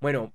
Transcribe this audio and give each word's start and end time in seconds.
Bueno, 0.00 0.32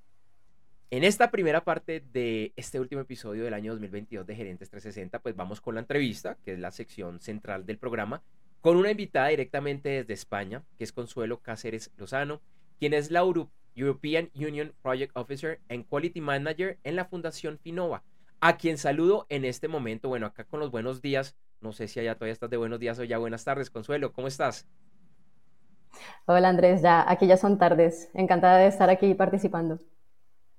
en 0.92 1.04
esta 1.04 1.32
primera 1.32 1.64
parte 1.64 2.00
de 2.00 2.54
este 2.56 2.80
último 2.80 3.02
episodio 3.02 3.44
del 3.44 3.56
año 3.56 3.72
2022 3.72 4.28
de 4.28 4.36
Gerentes 4.36 4.70
360, 4.70 5.18
pues 5.24 5.36
vamos 5.36 5.60
con 5.60 5.74
la 5.74 5.82
entrevista, 5.82 6.38
que 6.44 6.54
es 6.54 6.60
la 6.60 6.70
sección 6.70 7.20
central 7.20 7.66
del 7.66 7.80
programa, 7.80 8.22
con 8.62 8.78
una 8.78 8.92
invitada 8.92 9.30
directamente 9.30 9.90
desde 9.90 10.14
España, 10.14 10.64
que 10.78 10.84
es 10.84 10.92
Consuelo 10.92 11.40
Cáceres 11.40 11.92
Lozano, 11.98 12.44
quien 12.78 12.94
es 12.94 13.10
la 13.10 13.24
European 13.74 14.30
Union 14.36 14.72
Project 14.84 15.18
Officer 15.18 15.60
and 15.68 15.88
Quality 15.90 16.22
Manager 16.22 16.78
en 16.84 16.96
la 16.96 17.06
Fundación 17.06 17.58
Finova, 17.58 18.04
a 18.42 18.58
quien 18.58 18.78
saludo 18.78 19.26
en 19.30 19.46
este 19.46 19.68
momento, 19.68 20.10
bueno, 20.10 20.28
acá 20.28 20.44
con 20.44 20.60
los 20.60 20.70
buenos 20.70 21.02
días, 21.02 21.36
no 21.60 21.74
sé 21.74 21.88
si 21.88 22.00
allá 22.00 22.14
todavía 22.14 22.34
estás 22.34 22.52
de 22.52 22.58
buenos 22.58 22.80
días 22.80 23.00
o 23.00 23.04
ya 23.04 23.18
buenas 23.18 23.44
tardes, 23.44 23.72
Consuelo, 23.72 24.14
¿cómo 24.14 24.28
estás? 24.28 24.68
Hola 26.26 26.50
Andrés, 26.50 26.82
ya 26.82 27.10
aquí 27.10 27.28
ya 27.28 27.38
son 27.38 27.58
tardes, 27.58 28.10
encantada 28.14 28.60
de 28.60 28.68
estar 28.68 28.90
aquí 28.90 29.14
participando. 29.14 29.80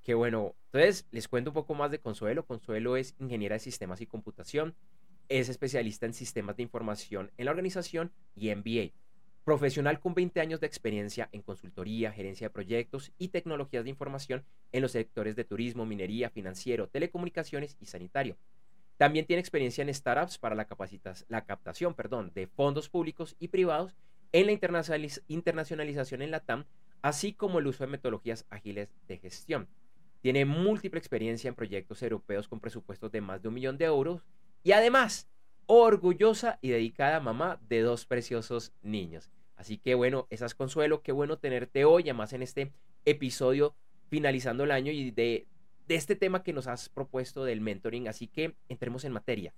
Qué 0.02 0.14
bueno. 0.14 0.54
Entonces, 0.66 1.06
les 1.10 1.26
cuento 1.26 1.50
un 1.50 1.54
poco 1.54 1.74
más 1.74 1.90
de 1.90 1.98
Consuelo. 1.98 2.46
Consuelo 2.46 2.96
es 2.96 3.14
ingeniera 3.18 3.54
de 3.54 3.60
sistemas 3.60 4.00
y 4.00 4.06
computación. 4.06 4.76
Es 5.28 5.48
especialista 5.48 6.06
en 6.06 6.14
sistemas 6.14 6.56
de 6.56 6.62
información 6.62 7.32
en 7.36 7.46
la 7.46 7.50
organización 7.50 8.12
y 8.36 8.54
MBA. 8.54 8.92
Profesional 9.42 9.98
con 9.98 10.14
20 10.14 10.40
años 10.40 10.60
de 10.60 10.66
experiencia 10.66 11.28
en 11.32 11.42
consultoría, 11.42 12.12
gerencia 12.12 12.46
de 12.46 12.52
proyectos 12.52 13.12
y 13.18 13.28
tecnologías 13.28 13.84
de 13.84 13.90
información 13.90 14.44
en 14.70 14.82
los 14.82 14.92
sectores 14.92 15.34
de 15.34 15.44
turismo, 15.44 15.86
minería, 15.86 16.30
financiero, 16.30 16.88
telecomunicaciones 16.88 17.76
y 17.80 17.86
sanitario. 17.86 18.36
También 18.96 19.26
tiene 19.26 19.40
experiencia 19.40 19.82
en 19.82 19.92
startups 19.92 20.38
para 20.38 20.54
la, 20.54 20.64
captación 21.44 21.94
de 22.32 22.46
fondos 22.46 22.88
públicos 22.88 23.36
y 23.38 23.48
privados 23.48 23.94
en 24.32 24.46
la 24.46 24.52
internacionalización 25.28 26.22
en 26.22 26.30
la 26.30 26.40
TAM, 26.40 26.64
así 27.02 27.32
como 27.32 27.58
el 27.58 27.66
uso 27.66 27.84
de 27.84 27.90
metodologías 27.90 28.46
ágiles 28.50 28.88
de 29.06 29.18
gestión. 29.18 29.68
Tiene 30.20 30.44
múltiple 30.44 30.98
experiencia 30.98 31.48
en 31.48 31.54
proyectos 31.54 32.02
europeos 32.02 32.48
con 32.48 32.60
presupuestos 32.60 33.12
de 33.12 33.20
más 33.20 33.42
de 33.42 33.48
un 33.48 33.54
millón 33.54 33.78
de 33.78 33.84
euros 33.84 34.22
y 34.62 34.72
además 34.72 35.28
orgullosa 35.66 36.58
y 36.62 36.70
dedicada 36.70 37.20
mamá 37.20 37.60
de 37.68 37.82
dos 37.82 38.06
preciosos 38.06 38.72
niños. 38.82 39.30
Así 39.56 39.78
que 39.78 39.94
bueno, 39.94 40.26
esas 40.30 40.54
consuelo, 40.54 41.02
qué 41.02 41.12
bueno 41.12 41.38
tenerte 41.38 41.84
hoy, 41.84 42.04
además 42.04 42.32
en 42.32 42.42
este 42.42 42.72
episodio 43.04 43.74
finalizando 44.08 44.64
el 44.64 44.70
año 44.70 44.92
y 44.92 45.10
de, 45.10 45.46
de 45.86 45.94
este 45.94 46.16
tema 46.16 46.42
que 46.42 46.52
nos 46.52 46.66
has 46.66 46.88
propuesto 46.88 47.44
del 47.44 47.60
mentoring. 47.60 48.08
Así 48.08 48.26
que 48.26 48.56
entremos 48.68 49.04
en 49.04 49.12
materia. 49.12 49.54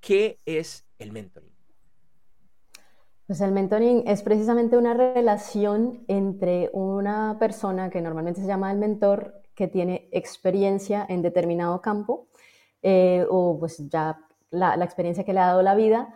¿Qué 0.00 0.38
es 0.44 0.86
el 0.98 1.12
mentoring? 1.12 1.59
Pues 3.30 3.40
el 3.42 3.52
mentoring 3.52 4.08
es 4.08 4.24
precisamente 4.24 4.76
una 4.76 4.92
relación 4.92 6.04
entre 6.08 6.68
una 6.72 7.36
persona 7.38 7.88
que 7.88 8.00
normalmente 8.00 8.40
se 8.40 8.46
llama 8.48 8.72
el 8.72 8.78
mentor 8.78 9.40
que 9.54 9.68
tiene 9.68 10.08
experiencia 10.10 11.06
en 11.08 11.22
determinado 11.22 11.80
campo 11.80 12.28
eh, 12.82 13.24
o 13.30 13.56
pues 13.56 13.88
ya 13.88 14.18
la, 14.50 14.74
experiencia 14.84 15.22
que 15.22 15.32
le 15.32 15.38
ha 15.38 15.46
dado 15.46 15.62
la 15.62 15.76
vida 15.76 16.12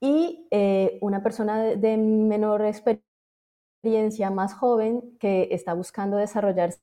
y 0.00 0.46
eh, 0.52 0.98
una 1.00 1.20
persona 1.24 1.64
de, 1.64 1.96
menor 1.96 2.64
experiencia, 2.64 4.30
más 4.30 4.54
joven, 4.54 5.18
que 5.18 5.48
está 5.50 5.74
buscando 5.74 6.16
desarrollar 6.16 6.74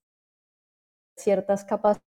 ciertas 1.16 1.64
capacidades. 1.64 2.04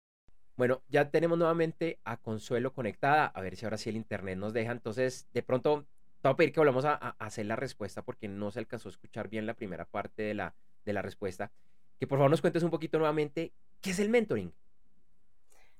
Bueno, 0.55 0.83
ya 0.87 1.11
tenemos 1.11 1.37
nuevamente 1.37 1.99
a 2.05 2.15
Consuelo 2.15 2.71
conectada, 2.71 3.25
a 3.25 3.41
ver 3.41 3.57
si 3.57 3.65
ahora 3.65 3.77
sí 3.77 3.89
el 3.89 3.97
internet 3.97 4.37
nos 4.37 4.53
deja. 4.53 4.71
Entonces, 4.71 5.27
de 5.33 5.43
pronto, 5.43 5.85
te 6.27 6.29
voy 6.29 6.33
a 6.33 6.37
pedir 6.37 6.53
que 6.53 6.59
volvamos 6.59 6.83
a, 6.83 6.95
hacer 7.19 7.45
la 7.45 7.55
respuesta 7.55 8.01
porque 8.01 8.27
no 8.27 8.51
se 8.51 8.59
alcanzó 8.59 8.89
a 8.89 8.91
escuchar 8.91 9.29
bien 9.29 9.45
la 9.45 9.53
primera 9.53 9.85
parte 9.85 10.23
de 10.23 10.33
la, 10.33 10.55
de 10.83 10.91
la 10.91 11.01
respuesta. 11.01 11.51
Que 11.99 12.05
por 12.05 12.17
favor 12.17 12.29
nos 12.29 12.41
cuentes 12.41 12.63
un 12.63 12.69
poquito 12.69 12.97
nuevamente 12.97 13.53
¿Qué 13.81 13.91
es 13.91 13.99
el 13.99 14.09
mentoring? 14.09 14.53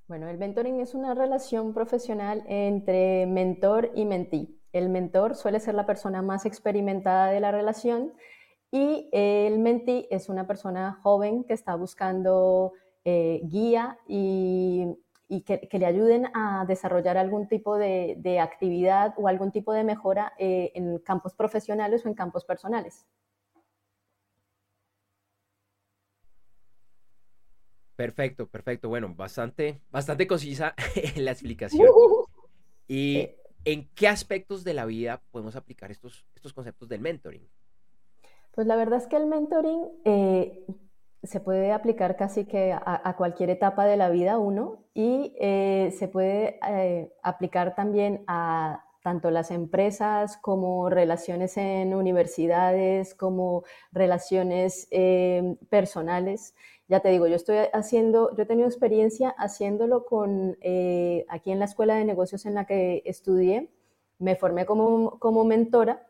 Bueno, 0.06 0.28
el 0.28 0.38
mentoring 0.38 0.80
es 0.80 0.94
una 0.94 1.14
relación 1.14 1.74
profesional 1.74 2.44
entre 2.46 3.26
mentor 3.26 3.90
y 3.94 4.06
mentí. 4.06 4.58
El 4.72 4.88
mentor 4.88 5.34
suele 5.34 5.60
ser 5.60 5.74
la 5.74 5.84
persona 5.84 6.22
más 6.22 6.46
experimentada 6.46 7.30
de 7.30 7.40
la 7.40 7.50
relación 7.50 8.14
y 8.70 9.08
el 9.12 9.58
mentí 9.58 10.06
es 10.10 10.28
una 10.28 10.46
persona 10.46 10.98
joven 11.02 11.44
que 11.44 11.52
está 11.52 11.74
buscando 11.74 12.72
eh, 13.04 13.40
guía 13.44 13.98
y, 14.06 14.86
que, 15.28 15.78
le 15.78 15.86
ayuden 15.86 16.26
a 16.34 16.64
desarrollar 16.66 17.18
algún 17.18 17.48
tipo 17.48 17.76
de, 17.76 18.38
actividad 18.40 19.14
o 19.16 19.28
algún 19.28 19.52
tipo 19.52 19.72
de 19.72 19.84
mejora 19.84 20.32
eh, 20.38 20.72
en 20.74 20.98
campos 20.98 21.34
profesionales 21.34 22.04
o 22.04 22.08
en 22.08 22.14
campos 22.14 22.44
personales. 22.44 23.06
Perfecto, 27.94 28.46
perfecto. 28.46 28.88
Bueno, 28.88 29.12
bastante, 29.14 29.82
bastante 29.90 30.26
concisa 30.26 30.74
la 31.16 31.32
explicación. 31.32 31.88
¿Y 32.86 33.28
en 33.64 33.88
qué 33.94 34.08
aspectos 34.08 34.64
de 34.64 34.72
la 34.72 34.86
vida 34.86 35.20
podemos 35.30 35.56
aplicar 35.56 35.90
estos, 35.90 36.24
estos 36.34 36.52
conceptos 36.52 36.88
del 36.88 37.00
mentoring? 37.00 37.46
Pues 38.52 38.66
la 38.66 38.76
verdad 38.76 38.98
es 38.98 39.06
que 39.08 39.16
el 39.16 39.26
mentoring 39.26 39.88
eh, 40.04 40.64
se 41.22 41.40
puede 41.40 41.72
aplicar 41.72 42.16
casi 42.16 42.44
que 42.44 42.72
a, 42.72 43.14
cualquier 43.16 43.50
etapa 43.50 43.86
de 43.86 43.96
la 43.96 44.08
vida 44.08 44.38
uno 44.38 44.84
y 44.94 45.34
eh, 45.40 45.94
se 45.98 46.08
puede 46.08 46.58
eh, 46.68 47.12
aplicar 47.22 47.74
también 47.74 48.24
a 48.26 48.84
tanto 49.02 49.30
las 49.30 49.50
empresas 49.50 50.36
como 50.36 50.90
relaciones 50.90 51.56
en 51.56 51.94
universidades, 51.94 53.14
como 53.14 53.64
relaciones 53.92 54.88
personales. 55.70 56.54
Ya 56.88 57.00
te 57.00 57.10
digo, 57.10 57.26
yo 57.26 57.36
estoy 57.36 57.58
haciendo, 57.74 58.34
yo 58.34 58.44
he 58.44 58.46
tenido 58.46 58.66
experiencia 58.66 59.28
haciéndolo 59.36 60.06
con, 60.06 60.56
eh, 60.62 61.26
aquí 61.28 61.50
en 61.50 61.58
la 61.58 61.66
escuela 61.66 61.94
de 61.96 62.06
negocios 62.06 62.46
en 62.46 62.54
la 62.54 62.64
que 62.64 63.02
estudié, 63.04 63.70
me 64.18 64.36
formé 64.36 64.64
como, 64.64 65.18
como 65.18 65.44
mentora 65.44 66.07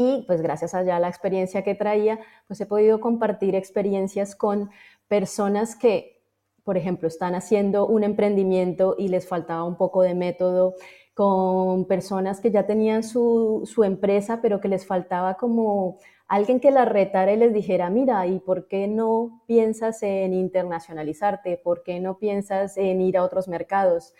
y 0.00 0.24
pues 0.26 0.40
gracias 0.40 0.72
a 0.72 0.82
la 0.82 1.08
experiencia 1.08 1.62
que 1.62 1.74
traía, 1.74 2.18
pues 2.46 2.58
he 2.62 2.64
podido 2.64 3.00
compartir 3.00 3.54
experiencias 3.54 4.34
con 4.34 4.70
personas 5.08 5.76
que, 5.76 6.22
por 6.64 6.78
ejemplo, 6.78 7.06
están 7.06 7.34
haciendo 7.34 7.86
un 7.86 8.02
emprendimiento 8.02 8.96
y 8.98 9.08
les 9.08 9.28
faltaba 9.28 9.62
un 9.64 9.76
poco 9.76 10.00
de 10.00 10.14
método, 10.14 10.74
con 11.12 11.84
personas 11.84 12.40
que 12.40 12.50
ya 12.50 12.66
tenían 12.66 13.02
su, 13.02 13.68
su 13.70 13.84
empresa, 13.84 14.40
pero 14.40 14.58
que 14.58 14.68
les 14.68 14.86
faltaba 14.86 15.34
como 15.34 15.98
alguien 16.28 16.60
que 16.60 16.70
la 16.70 16.86
retara 16.86 17.34
y 17.34 17.36
les 17.36 17.52
dijera, 17.52 17.90
mira, 17.90 18.26
¿y 18.26 18.38
por 18.38 18.68
qué 18.68 18.88
no 18.88 19.42
piensas 19.46 20.02
en 20.02 20.32
internacionalizarte? 20.32 21.58
¿Por 21.62 21.82
qué 21.82 22.00
no 22.00 22.16
piensas 22.16 22.78
en 22.78 23.02
ir 23.02 23.18
a 23.18 23.22
otros 23.22 23.48
mercados? 23.48 24.14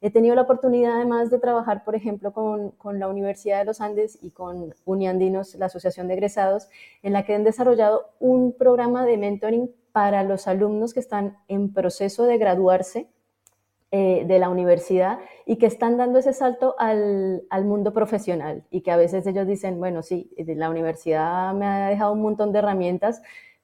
He 0.00 0.10
tenido 0.10 0.34
la 0.34 0.42
oportunidad 0.42 0.96
además 0.96 1.30
de 1.30 1.38
trabajar, 1.38 1.84
por 1.84 1.96
ejemplo, 1.96 2.32
con, 2.32 2.70
con, 2.72 3.00
la 3.00 3.08
Universidad 3.08 3.58
de 3.58 3.64
los 3.64 3.80
Andes 3.80 4.18
y 4.22 4.30
con 4.30 4.74
Uniandinos, 4.84 5.54
la 5.56 5.66
Asociación 5.66 6.06
de 6.06 6.14
Egresados, 6.14 6.68
en 7.02 7.12
la 7.12 7.24
que 7.24 7.34
han 7.34 7.42
desarrollado 7.42 8.10
un 8.20 8.52
programa 8.52 9.04
de 9.04 9.16
mentoring 9.16 9.70
para 9.90 10.22
los 10.22 10.46
alumnos 10.46 10.94
que 10.94 11.00
están 11.00 11.38
en 11.48 11.72
proceso 11.72 12.24
de 12.24 12.38
graduarse 12.38 13.08
eh, 13.90 14.24
de 14.26 14.38
la 14.38 14.50
universidad 14.50 15.18
y 15.46 15.56
que 15.56 15.64
están 15.64 15.96
dando 15.96 16.18
ese 16.18 16.34
salto 16.34 16.74
al, 16.78 17.42
al, 17.48 17.64
mundo 17.64 17.94
profesional 17.94 18.62
y 18.70 18.82
que 18.82 18.90
a 18.90 18.98
veces 18.98 19.26
ellos 19.26 19.46
dicen, 19.46 19.78
bueno, 19.78 20.02
sí, 20.02 20.30
la 20.36 20.68
universidad 20.68 21.54
me 21.54 21.64
ha 21.64 21.88
dejado 21.88 22.12
un 22.12 22.20
montón 22.20 22.52
de 22.52 22.58
herramientas, 22.58 23.22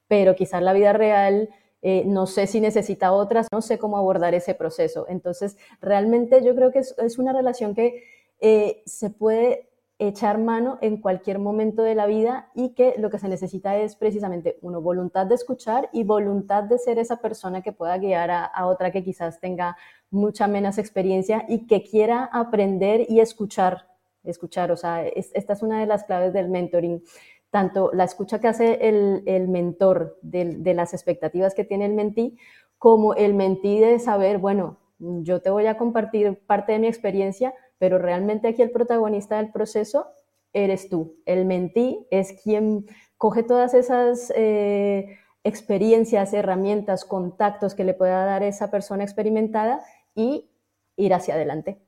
pero 0.08 0.34
quizás 0.34 0.62
la 0.62 0.72
vida 0.72 0.94
real 0.94 1.50
eh, 1.86 2.02
no 2.06 2.26
sé 2.26 2.46
si 2.46 2.62
necesita 2.62 3.12
otras, 3.12 3.46
no 3.52 3.60
sé 3.60 3.78
cómo 3.78 3.98
abordar 3.98 4.32
ese 4.32 4.54
proceso. 4.54 5.04
Entonces, 5.06 5.58
realmente 5.82 6.42
yo 6.42 6.54
creo 6.54 6.72
que 6.72 6.78
es, 6.78 7.18
una 7.18 7.34
relación 7.34 7.74
que 7.74 8.02
eh, 8.40 8.82
se 8.86 9.10
puede 9.10 9.68
echar 9.98 10.38
mano 10.38 10.78
en 10.80 10.96
cualquier 10.96 11.38
momento 11.38 11.82
de 11.82 11.94
la 11.94 12.06
vida 12.06 12.48
y 12.54 12.70
que 12.70 12.94
lo 12.96 13.10
que 13.10 13.18
se 13.18 13.28
necesita 13.28 13.76
es 13.76 13.96
precisamente, 13.96 14.58
uno, 14.62 14.80
voluntad 14.80 15.26
de 15.26 15.34
escuchar 15.34 15.90
y 15.92 16.04
voluntad 16.04 16.64
de 16.64 16.78
ser 16.78 16.98
esa 16.98 17.18
persona 17.18 17.60
que 17.60 17.72
pueda 17.72 17.98
guiar 17.98 18.30
a 18.30 18.66
otra 18.66 18.90
que 18.90 19.04
quizás 19.04 19.38
tenga 19.38 19.76
mucha 20.10 20.48
menos 20.48 20.78
experiencia 20.78 21.44
y 21.48 21.66
que 21.66 21.82
quiera 21.82 22.30
aprender 22.32 23.04
y 23.10 23.20
escuchar, 23.20 23.88
escuchar, 24.24 24.72
o 24.72 24.76
sea, 24.76 25.06
esta 25.06 25.52
es 25.52 25.62
una 25.62 25.80
de 25.80 25.86
las 25.86 26.04
claves 26.04 26.32
del 26.32 26.48
mentoring, 26.48 27.02
tanto 27.54 27.92
la 27.92 28.02
escucha 28.02 28.40
que 28.40 28.48
hace 28.48 28.88
el, 28.88 29.46
mentor 29.46 30.18
de, 30.22 30.74
las 30.74 30.92
expectativas 30.92 31.54
que 31.54 31.62
tiene 31.62 31.86
el 31.86 31.92
mentí, 31.92 32.36
como 32.78 33.14
el 33.14 33.32
mentí 33.32 33.78
de 33.78 34.00
saber, 34.00 34.38
bueno, 34.38 34.80
yo 34.98 35.40
te 35.40 35.50
voy 35.50 35.66
a 35.66 35.76
compartir 35.76 36.36
parte 36.48 36.72
de 36.72 36.80
mi 36.80 36.88
experiencia, 36.88 37.54
pero 37.78 37.98
realmente 37.98 38.48
aquí 38.48 38.60
el 38.60 38.72
protagonista 38.72 39.36
del 39.36 39.52
proceso 39.52 40.08
eres 40.52 40.88
tú. 40.88 41.14
El 41.26 41.44
mentí 41.44 42.08
es 42.10 42.32
quien 42.42 42.86
coge 43.18 43.44
todas 43.44 43.72
esas... 43.72 44.32
Eh, 44.34 45.16
experiencias, 45.46 46.32
herramientas, 46.32 47.04
contactos 47.04 47.74
que 47.74 47.84
le 47.84 47.92
pueda 47.92 48.24
dar 48.24 48.42
esa 48.42 48.70
persona 48.70 49.04
experimentada 49.04 49.84
y 50.14 50.48
ir 50.96 51.12
hacia 51.12 51.34
adelante. 51.34 51.82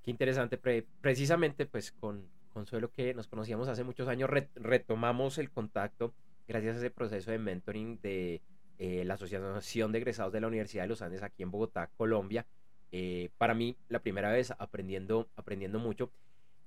Qué 0.00 0.10
interesante. 0.10 0.56
precisamente, 0.56 1.66
pues 1.66 1.92
con 1.92 2.26
Consuelo, 2.56 2.90
que 2.90 3.12
nos 3.12 3.28
conocíamos 3.28 3.68
hace 3.68 3.84
muchos 3.84 4.08
años, 4.08 4.30
retomamos 4.54 5.36
el 5.36 5.50
contacto 5.50 6.14
gracias 6.48 6.76
a 6.76 6.78
ese 6.78 6.90
proceso 6.90 7.30
de 7.30 7.38
mentoring 7.38 8.00
de 8.00 8.40
eh, 8.78 9.04
la 9.04 9.12
Asociación 9.12 9.92
de 9.92 9.98
Egresados 9.98 10.32
de 10.32 10.40
la 10.40 10.46
Universidad 10.46 10.84
de 10.84 10.88
los 10.88 11.02
Andes 11.02 11.22
aquí 11.22 11.42
en 11.42 11.50
Bogotá, 11.50 11.90
Colombia. 11.98 12.46
Eh, 12.92 13.28
para 13.36 13.52
mí, 13.52 13.76
la 13.90 13.98
primera 13.98 14.32
vez 14.32 14.54
aprendiendo, 14.58 15.28
aprendiendo 15.36 15.78
mucho. 15.78 16.10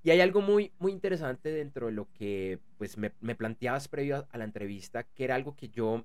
Y 0.04 0.10
hay 0.10 0.20
algo 0.20 0.42
muy, 0.42 0.70
muy 0.78 0.92
interesante 0.92 1.50
dentro 1.50 1.86
de 1.86 1.92
lo 1.92 2.06
que 2.12 2.60
pues, 2.78 2.96
me, 2.96 3.10
planteabas 3.10 3.88
previo 3.88 4.28
a 4.30 4.38
la 4.38 4.44
entrevista, 4.44 5.02
que 5.02 5.24
era 5.24 5.34
algo 5.34 5.56
que 5.56 5.70
yo 5.70 6.04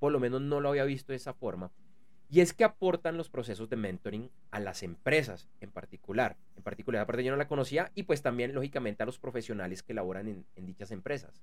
por 0.00 0.10
lo 0.10 0.18
menos 0.18 0.40
no 0.40 0.58
lo 0.58 0.70
había 0.70 0.82
visto 0.82 1.12
de 1.12 1.18
esa 1.18 1.34
forma. 1.34 1.70
Y 2.28 2.40
es 2.40 2.52
que 2.52 2.64
aportan 2.64 3.16
los 3.16 3.30
procesos 3.30 3.68
de 3.68 3.76
mentoring 3.76 4.28
a 4.50 4.58
las 4.58 4.82
empresas 4.82 5.48
en 5.60 5.70
particular. 5.70 6.36
En 6.60 6.64
particular, 6.64 7.00
aparte 7.00 7.24
yo 7.24 7.30
no 7.30 7.38
la 7.38 7.48
conocía 7.48 7.90
y 7.94 8.02
pues 8.02 8.20
también, 8.20 8.54
lógicamente, 8.54 9.02
a 9.02 9.06
los 9.06 9.18
profesionales 9.18 9.82
que 9.82 9.94
laboran 9.94 10.28
en, 10.28 10.44
en 10.56 10.66
dichas 10.66 10.90
empresas. 10.90 11.40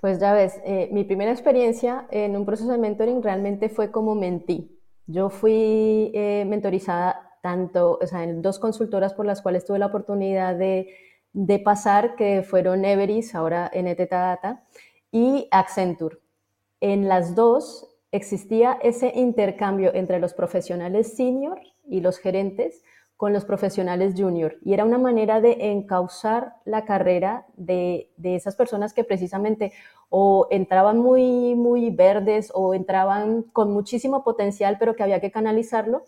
Pues 0.00 0.18
ya 0.18 0.32
ves, 0.32 0.58
eh, 0.64 0.88
mi 0.90 1.04
primera 1.04 1.30
experiencia 1.30 2.06
en 2.10 2.34
un 2.34 2.46
proceso 2.46 2.72
de 2.72 2.78
mentoring 2.78 3.22
realmente 3.22 3.68
fue 3.68 3.90
como 3.90 4.14
mentí. 4.14 4.74
Yo 5.06 5.28
fui 5.28 6.12
eh, 6.14 6.46
mentorizada 6.48 7.38
tanto, 7.42 7.98
o 8.00 8.06
sea, 8.06 8.24
en 8.24 8.40
dos 8.40 8.58
consultoras 8.58 9.12
por 9.12 9.26
las 9.26 9.42
cuales 9.42 9.66
tuve 9.66 9.78
la 9.78 9.86
oportunidad 9.86 10.56
de, 10.56 10.94
de 11.34 11.58
pasar, 11.58 12.16
que 12.16 12.42
fueron 12.42 12.86
Everis, 12.86 13.34
ahora 13.34 13.70
NTT 13.74 14.10
Data, 14.10 14.64
y 15.12 15.46
Accenture. 15.50 16.16
En 16.80 17.06
las 17.06 17.34
dos 17.34 17.86
existía 18.12 18.78
ese 18.82 19.12
intercambio 19.14 19.94
entre 19.94 20.20
los 20.20 20.32
profesionales 20.32 21.14
senior 21.14 21.60
y 21.86 22.00
los 22.00 22.16
gerentes 22.16 22.82
con 23.16 23.32
los 23.32 23.44
profesionales 23.44 24.14
junior 24.16 24.58
y 24.62 24.74
era 24.74 24.84
una 24.84 24.98
manera 24.98 25.40
de 25.40 25.70
encauzar 25.72 26.56
la 26.64 26.84
carrera 26.84 27.46
de, 27.56 28.10
esas 28.22 28.56
personas 28.56 28.92
que 28.92 29.04
precisamente 29.04 29.72
o 30.10 30.46
entraban 30.50 30.98
muy, 30.98 31.54
muy 31.54 31.90
verdes 31.90 32.50
o 32.54 32.74
entraban 32.74 33.42
con 33.42 33.72
muchísimo 33.72 34.22
potencial 34.22 34.76
pero 34.78 34.94
que 34.94 35.02
había 35.02 35.20
que 35.20 35.30
canalizarlo. 35.30 36.04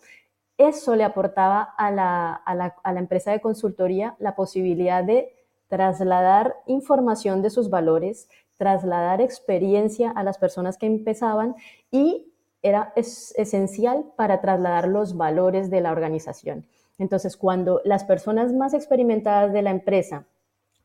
Eso 0.57 0.95
le 0.95 1.03
aportaba 1.03 1.61
a 1.61 1.89
la, 1.89 2.33
a 2.33 2.53
la, 2.53 2.75
a 2.83 2.93
la 2.93 2.99
empresa 2.99 3.31
de 3.31 3.41
consultoría 3.41 4.15
la 4.19 4.35
posibilidad 4.35 5.03
de 5.03 5.33
trasladar 5.67 6.55
información 6.67 7.41
de 7.41 7.49
sus 7.49 7.69
valores, 7.69 8.29
trasladar 8.57 9.21
experiencia 9.21 10.11
a 10.11 10.23
las 10.23 10.37
personas 10.37 10.77
que 10.77 10.85
empezaban 10.85 11.55
y 11.89 12.33
era 12.61 12.91
es, 12.95 13.33
esencial 13.37 14.05
para 14.15 14.41
trasladar 14.41 14.87
los 14.87 15.15
valores 15.15 15.69
de 15.69 15.81
la 15.81 15.91
organización. 15.91 16.65
Entonces, 16.99 17.37
cuando 17.37 17.81
las 17.85 18.03
personas 18.03 18.53
más 18.53 18.73
experimentadas 18.73 19.51
de 19.51 19.61
la 19.63 19.71
empresa 19.71 20.27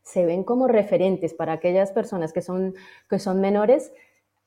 se 0.01 0.25
ven 0.25 0.43
como 0.43 0.67
referentes 0.67 1.33
para 1.33 1.53
aquellas 1.53 1.91
personas 1.91 2.33
que 2.33 2.41
son, 2.41 2.73
que 3.09 3.19
son 3.19 3.41
menores, 3.41 3.91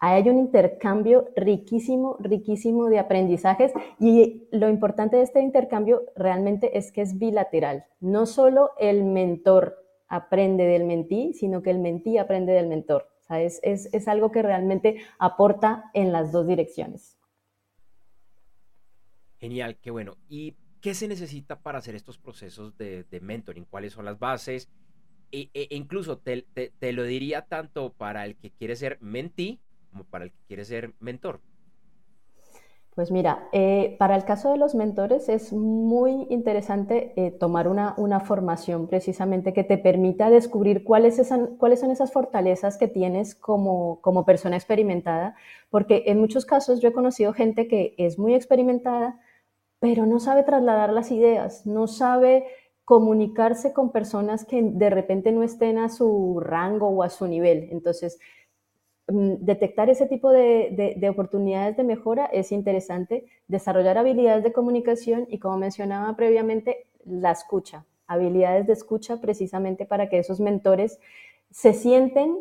hay 0.01 0.29
un 0.29 0.39
intercambio 0.39 1.29
riquísimo, 1.37 2.17
riquísimo 2.21 2.87
de 2.87 3.01
aprendizajes 3.01 3.73
y 3.99 4.49
lo 4.53 4.69
importante 4.69 5.17
de 5.17 5.23
este 5.23 5.41
intercambio 5.41 6.05
realmente 6.15 6.79
es 6.79 6.93
que 6.93 7.03
es 7.03 7.19
bilateral. 7.19 7.85
No 8.01 8.27
solo 8.27 8.71
el 8.79 9.05
mentor 9.05 9.85
aprende 10.07 10.65
del 10.65 10.85
mentí, 10.85 11.35
sino 11.35 11.63
que 11.63 11.71
el 11.71 11.81
mentí 11.81 12.17
aprende 12.17 12.53
del 12.53 12.69
mentor. 12.69 13.09
Es, 13.29 13.61
es, 13.63 13.93
es 13.93 14.09
algo 14.09 14.31
que 14.31 14.41
realmente 14.41 15.03
aporta 15.19 15.91
en 15.93 16.13
las 16.13 16.33
dos 16.33 16.47
direcciones. 16.47 17.19
Genial, 19.39 19.77
qué 19.83 19.91
bueno. 19.91 20.17
¿Y 20.29 20.57
¿Qué 20.81 20.95
se 20.95 21.09
necesita 21.09 21.59
para 21.59 21.79
hacer 21.79 21.95
estos 21.95 22.19
procesos 22.19 22.77
de, 22.79 23.05
mentoring? 23.21 23.65
¿Cuáles 23.65 23.93
son 23.93 24.05
las 24.05 24.19
bases? 24.19 24.69
E, 25.33 25.51
e, 25.53 25.69
incluso 25.71 26.19
te, 26.19 26.45
lo 26.93 27.05
diría 27.05 27.43
tanto 27.43 27.93
para 27.93 28.25
el 28.25 28.37
que 28.37 28.51
quiere 28.51 28.77
ser 28.77 28.99
mentí 29.01 29.61
como 29.91 30.05
para 30.05 30.25
el 30.25 30.31
que 30.31 30.39
quiere 30.47 30.65
ser 30.65 30.95
mentor. 31.01 31.41
Pues 32.95 33.13
mira, 33.13 33.49
eh, 33.53 33.95
para 33.99 34.17
el 34.17 34.25
caso 34.25 34.51
de 34.51 34.59
los 34.59 34.75
mentores 34.75 35.29
es 35.29 35.53
muy 35.53 36.27
interesante 36.31 37.13
eh, 37.15 37.31
tomar 37.31 37.69
una, 37.69 37.95
una, 37.97 38.19
formación 38.19 38.89
precisamente 38.89 39.53
que 39.53 39.63
te 39.63 39.79
permita 39.79 40.31
descubrir 40.31 40.83
cuáles, 40.83 41.23
cuáles 41.59 41.79
son 41.79 41.93
esas 41.93 42.13
fortalezas 42.13 42.77
que 42.77 42.89
tienes 42.89 43.37
como, 43.37 44.01
como 44.01 44.25
persona 44.25 44.57
experimentada, 44.57 45.37
porque 45.71 46.05
en 46.07 46.19
muchos 46.19 46.45
casos 46.45 46.81
yo 46.81 46.89
he 46.89 46.93
conocido 46.93 47.33
gente 47.33 47.69
que 47.69 47.95
es 47.99 48.19
muy 48.19 48.35
experimentada, 48.35 49.21
pero 49.81 50.07
no 50.07 50.21
sabe 50.21 50.43
trasladar 50.43 50.93
las 50.93 51.11
ideas, 51.11 51.67
no 51.67 51.87
sabe 51.87 52.47
comunicarse 52.85 53.73
con 53.73 53.93
personas 53.93 54.45
que 54.45 54.63
de 54.63 54.91
repente 54.91 55.31
no 55.31 55.43
estén 55.43 55.79
a 55.79 55.89
su 55.89 56.41
rango 56.41 56.89
o 56.89 57.03
a 57.03 57.11
su 57.11 57.27
nivel. 57.27 57.69
Entonces, 57.71 58.19
mm, 59.09 59.35
detectar 59.41 59.91
ese 59.91 60.07
tipo 60.07 60.31
de, 60.31 61.07
oportunidades 61.11 61.77
de 61.77 61.85
mejora 61.85 62.27
es 62.27 62.51
interesante, 62.51 63.27
desarrollar 63.47 63.99
habilidades 63.99 64.43
de 64.43 64.53
comunicación 64.53 65.27
y, 65.29 65.39
como 65.39 65.59
mencionaba 65.59 66.17
previamente, 66.17 66.87
la 67.05 67.33
escucha, 67.33 67.85
habilidades 68.07 68.67
de 68.67 68.73
escucha 68.73 69.21
precisamente 69.21 69.85
para 69.85 70.09
que 70.09 70.19
esos 70.19 70.41
mentores 70.41 70.99
se 71.51 71.75
sienten 71.75 72.39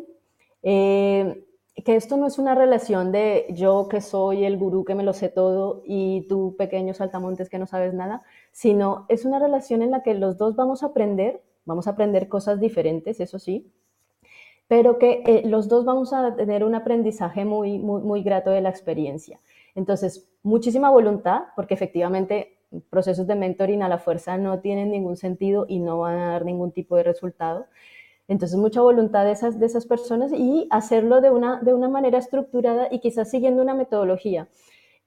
eh, 0.62 1.44
que 1.84 1.96
esto 1.96 2.16
no 2.16 2.26
es 2.26 2.38
una 2.38 2.54
relación 2.54 3.12
de 3.12 3.46
yo 3.50 3.88
que 3.88 4.00
soy 4.00 4.44
el 4.44 4.58
gurú 4.58 4.84
que 4.84 4.94
me 4.94 5.04
lo 5.04 5.12
sé 5.12 5.28
todo 5.28 5.82
y 5.84 6.26
tú 6.28 6.56
pequeño 6.56 6.94
saltamontes 6.94 7.48
que 7.48 7.58
no 7.58 7.66
sabes 7.66 7.94
nada, 7.94 8.22
sino 8.52 9.06
es 9.08 9.24
una 9.24 9.38
relación 9.38 9.82
en 9.82 9.90
la 9.90 10.02
que 10.02 10.14
los 10.14 10.38
dos 10.38 10.56
vamos 10.56 10.82
a 10.82 10.86
aprender, 10.86 11.42
vamos 11.64 11.86
a 11.86 11.90
aprender 11.90 12.28
cosas 12.28 12.60
diferentes, 12.60 13.20
eso 13.20 13.38
sí, 13.38 13.72
pero 14.66 14.98
que 14.98 15.22
eh, 15.24 15.42
los 15.46 15.68
dos 15.68 15.84
vamos 15.84 16.12
a 16.12 16.36
tener 16.36 16.64
un 16.64 16.74
aprendizaje 16.74 17.44
muy, 17.44 17.78
muy, 17.78 18.02
muy 18.02 18.22
grato 18.22 18.50
de 18.50 18.60
la 18.60 18.68
experiencia. 18.68 19.40
Entonces, 19.74 20.28
muchísima 20.42 20.90
voluntad, 20.90 21.44
porque 21.56 21.74
efectivamente 21.74 22.58
procesos 22.90 23.26
de 23.26 23.34
mentoring 23.34 23.82
a 23.82 23.88
la 23.88 23.98
fuerza 23.98 24.36
no 24.36 24.60
tienen 24.60 24.90
ningún 24.90 25.16
sentido 25.16 25.64
y 25.68 25.78
no 25.78 25.98
van 25.98 26.18
a 26.18 26.32
dar 26.32 26.44
ningún 26.44 26.72
tipo 26.72 26.96
de 26.96 27.02
resultado. 27.02 27.66
Entonces, 28.28 28.58
mucha 28.58 28.82
voluntad 28.82 29.24
de 29.24 29.32
esas, 29.32 29.58
de 29.58 29.66
esas 29.66 29.86
personas 29.86 30.32
y 30.32 30.68
hacerlo 30.70 31.20
de 31.20 31.30
una, 31.30 31.60
de 31.60 31.74
una 31.74 31.88
manera 31.88 32.18
estructurada 32.18 32.88
y 32.90 33.00
quizás 33.00 33.30
siguiendo 33.30 33.62
una 33.62 33.74
metodología. 33.74 34.48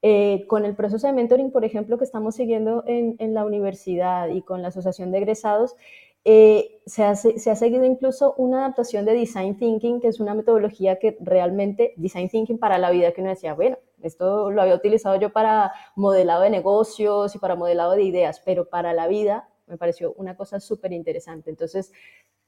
Eh, 0.02 0.44
con 0.48 0.64
el 0.64 0.74
proceso 0.74 1.06
de 1.06 1.12
mentoring, 1.12 1.52
por 1.52 1.64
ejemplo, 1.64 1.96
que 1.96 2.04
estamos 2.04 2.34
siguiendo 2.34 2.82
en, 2.86 3.14
en 3.20 3.34
la 3.34 3.44
universidad 3.44 4.28
y 4.28 4.42
con 4.42 4.60
la 4.60 4.68
Asociación 4.68 5.12
de 5.12 5.18
Egresados, 5.18 5.76
eh, 6.24 6.80
se, 6.86 7.02
ha, 7.02 7.16
se, 7.16 7.50
ha, 7.50 7.56
seguido 7.56 7.84
incluso 7.84 8.34
una 8.36 8.60
adaptación 8.60 9.04
de 9.04 9.12
Design 9.12 9.56
Thinking, 9.56 10.00
que 10.00 10.06
es 10.08 10.20
una 10.20 10.34
metodología 10.34 10.98
que 11.00 11.16
realmente, 11.20 11.94
Design 11.96 12.28
Thinking 12.28 12.58
para 12.58 12.78
la 12.78 12.90
vida, 12.90 13.12
que 13.12 13.22
uno 13.22 13.30
decía, 13.30 13.54
bueno, 13.54 13.78
esto 14.02 14.50
lo 14.50 14.62
había 14.62 14.76
utilizado 14.76 15.16
yo 15.16 15.32
para 15.32 15.72
modelado 15.96 16.42
de 16.42 16.50
negocios 16.50 17.34
y 17.34 17.38
para 17.38 17.56
modelado 17.56 17.92
de 17.92 18.04
ideas, 18.04 18.40
pero 18.44 18.68
para 18.68 18.92
la 18.92 19.08
vida 19.08 19.48
me 19.66 19.76
pareció 19.78 20.12
una 20.14 20.36
cosa 20.36 20.60
súper 20.60 20.92
interesante. 20.92 21.50
Entonces, 21.50 21.92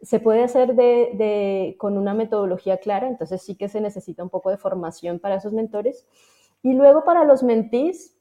se 0.03 0.21
puede 0.21 0.43
hacer 0.43 0.75
de, 0.75 1.77
con 1.79 1.97
una 1.97 2.15
metodología 2.15 2.79
clara, 2.79 3.09
entonces 3.09 3.43
sí 3.43 3.57
que 3.57 3.69
se 3.69 3.81
necesita 3.81 4.23
un 4.23 4.31
poco 4.31 4.51
de 4.51 4.59
formación 4.59 5.19
para 5.19 5.37
esos 5.37 5.53
mentores. 5.53 6.07
Y 6.63 6.75
luego 6.75 7.05
para 7.05 7.25
los 7.25 7.43
mentís, 7.43 8.17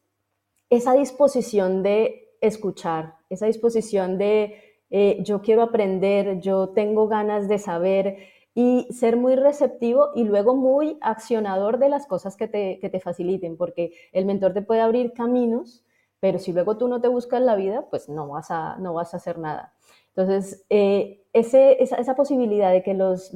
esa 0.70 0.94
disposición 0.94 1.84
de 1.84 2.36
escuchar, 2.42 3.16
esa 3.30 3.46
disposición 3.46 4.18
de 4.18 4.56
eh, 4.90 5.24
yo 5.24 5.42
quiero 5.42 5.62
aprender, 5.62 6.40
yo 6.40 6.70
tengo 6.70 7.08
ganas 7.08 7.48
de 7.48 7.58
saber 7.58 8.18
y 8.56 8.88
ser 8.92 9.18
muy 9.18 9.36
receptivo 9.36 10.10
y 10.14 10.26
luego 10.26 10.56
muy 10.56 10.98
accionador 11.02 11.80
de 11.80 11.90
las 11.90 12.06
cosas 12.06 12.38
que 12.38 12.48
te, 12.48 12.80
que 12.80 12.90
te 12.90 13.00
faciliten, 13.00 13.58
porque 13.58 13.94
el 14.12 14.26
mentor 14.26 14.54
te 14.54 14.62
puede 14.62 14.82
abrir 14.82 15.14
caminos, 15.14 15.84
pero 16.20 16.40
si 16.40 16.54
luego 16.54 16.78
tú 16.78 16.88
no 16.88 17.02
te 17.02 17.08
buscas 17.08 17.42
la 17.42 17.56
vida, 17.56 17.88
pues 17.90 18.10
no 18.10 18.28
vas 18.28 18.52
a, 18.52 18.78
no 18.78 18.94
vas 18.94 19.14
a 19.14 19.18
hacer 19.18 19.40
nada. 19.40 19.74
Entonces, 20.16 20.64
eh, 20.70 21.24
esa, 21.34 22.16
posibilidad 22.16 22.72
de 22.72 22.84
que 22.84 22.94
los, 22.94 23.32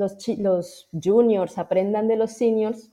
juniors 1.04 1.58
aprendan 1.58 2.08
de 2.08 2.16
los 2.16 2.32
seniors 2.32 2.92